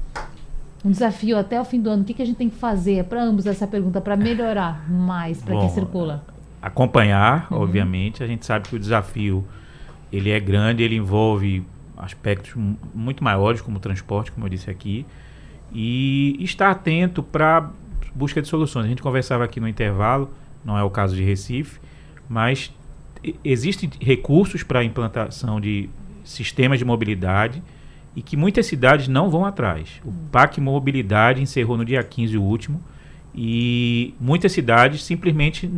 [0.86, 2.04] Um desafio até o fim do ano.
[2.04, 5.42] O que, que a gente tem que fazer para ambos essa pergunta, para melhorar mais
[5.42, 6.24] para quem circula?
[6.62, 7.62] acompanhar, Uhum.
[7.62, 8.24] obviamente.
[8.24, 9.46] A gente sabe que o desafio
[10.12, 11.64] ele é grande, ele envolve
[11.96, 15.06] aspectos mu- muito maiores, como o transporte, como eu disse aqui,
[15.72, 17.70] e estar atento para
[18.14, 18.86] busca de soluções.
[18.86, 20.32] A gente conversava aqui no intervalo,
[20.66, 21.80] não é o caso de Recife,
[22.28, 22.74] mas
[23.44, 25.90] existem recursos para a implantação de
[26.24, 27.62] sistemas de mobilidade
[28.18, 30.02] e que muitas cidades não vão atrás.
[30.04, 32.82] O PAC Mobilidade encerrou no dia 15 o último
[33.36, 35.70] e muitas cidades simplesmente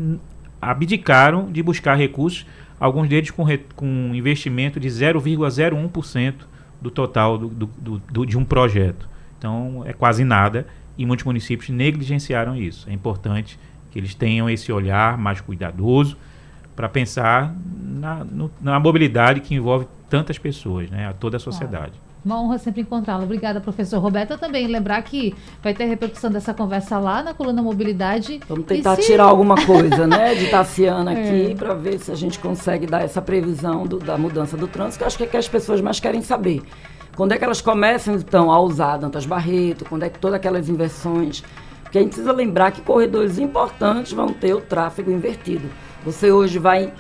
[0.61, 2.45] abdicaram de buscar recursos,
[2.79, 6.33] alguns deles com, re- com investimento de 0,01%
[6.81, 9.09] do total do- do- do- de um projeto.
[9.37, 10.65] Então é quase nada
[10.97, 12.89] e muitos municípios negligenciaram isso.
[12.89, 13.59] É importante
[13.91, 16.17] que eles tenham esse olhar mais cuidadoso
[16.75, 21.93] para pensar na, no- na mobilidade que envolve tantas pessoas, né, a toda a sociedade.
[22.23, 23.23] Uma honra sempre encontrá-lo.
[23.23, 24.37] Obrigada, professor Roberta.
[24.37, 28.41] Também lembrar que vai ter repercussão dessa conversa lá na coluna Mobilidade.
[28.47, 31.55] Vamos tentar se- tirar alguma coisa, né, de Tassiana aqui, É.
[31.55, 35.03] para ver se a gente consegue dar essa previsão do- da mudança do trânsito, que
[35.03, 36.61] eu acho que é que as pessoas mais querem saber.
[37.15, 40.67] Quando é que elas começam, então, a usar Dantas Barreto, quando é que todas aquelas
[40.69, 41.43] inversões...
[41.83, 45.67] Porque a gente precisa lembrar que corredores importantes vão ter o tráfego invertido.
[46.05, 46.93] Você hoje vai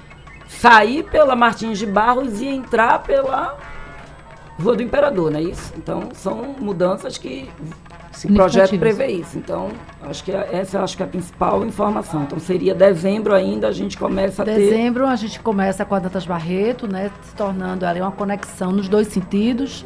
[0.47, 3.55] sair pela Martins de Barros e entrar pela
[4.61, 5.73] Rua do Imperador, não é isso?
[5.77, 7.49] Então, são mudanças que
[8.25, 9.37] o projeto prevê isso.
[9.37, 9.69] Então,
[10.01, 12.23] acho que é- essa acho que é a principal informação.
[12.23, 14.55] Então, seria dezembro ainda, a gente começa a ter...
[14.55, 18.89] Dezembro a gente começa com a Dantas Barreto, né, se tornando ali uma conexão nos
[18.89, 19.85] dois sentidos.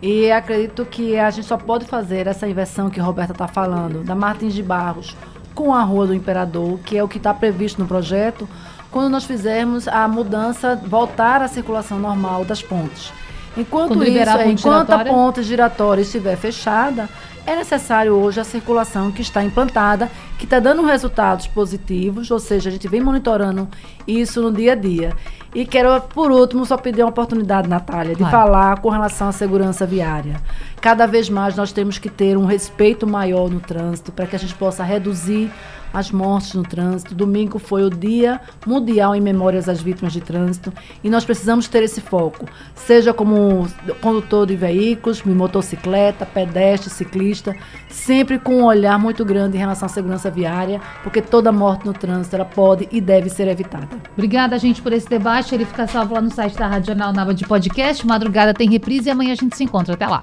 [0.00, 4.04] E acredito que a gente só pode fazer essa inversão que a Roberta está falando,
[4.04, 5.16] da Martins de Barros
[5.54, 8.48] com a Rua do Imperador, que é o que está previsto no projeto,
[8.90, 13.12] quando nós fizermos a mudança, voltar à circulação normal das pontes.
[13.56, 15.12] Enquanto isso, liberar a ponte enquanto a giratória?
[15.12, 17.08] ponte giratória estiver fechada,
[17.46, 22.70] é necessário hoje a circulação que está implantada, que está dando resultados positivos, ou seja,
[22.70, 23.68] a gente vem monitorando
[24.06, 25.12] isso no dia a dia.
[25.54, 28.30] E quero, por último, só pedir uma oportunidade, Natália, de Vai.
[28.30, 30.40] falar com relação à segurança viária.
[30.80, 34.38] cada vez mais nós temos que ter um respeito maior no trânsito para que a
[34.38, 35.50] gente possa reduzir
[35.94, 37.14] as mortes no trânsito.
[37.14, 40.72] Domingo foi o Dia Mundial em Memórias às Vítimas de Trânsito
[41.02, 43.66] e nós precisamos ter esse foco, seja como
[44.00, 47.54] condutor de veículos, motocicleta, pedestre, ciclista,
[47.88, 51.92] sempre com um olhar muito grande em relação à segurança viária, porque toda morte no
[51.92, 53.88] trânsito ela pode e deve ser evitada.
[54.12, 55.54] Obrigada, gente, por esse debate.
[55.54, 58.04] Ele fica salvo lá no site da Rádio Jornal Nava de Podcast.
[58.06, 59.94] Madrugada tem reprise e amanhã a gente se encontra.
[59.94, 60.22] Até lá.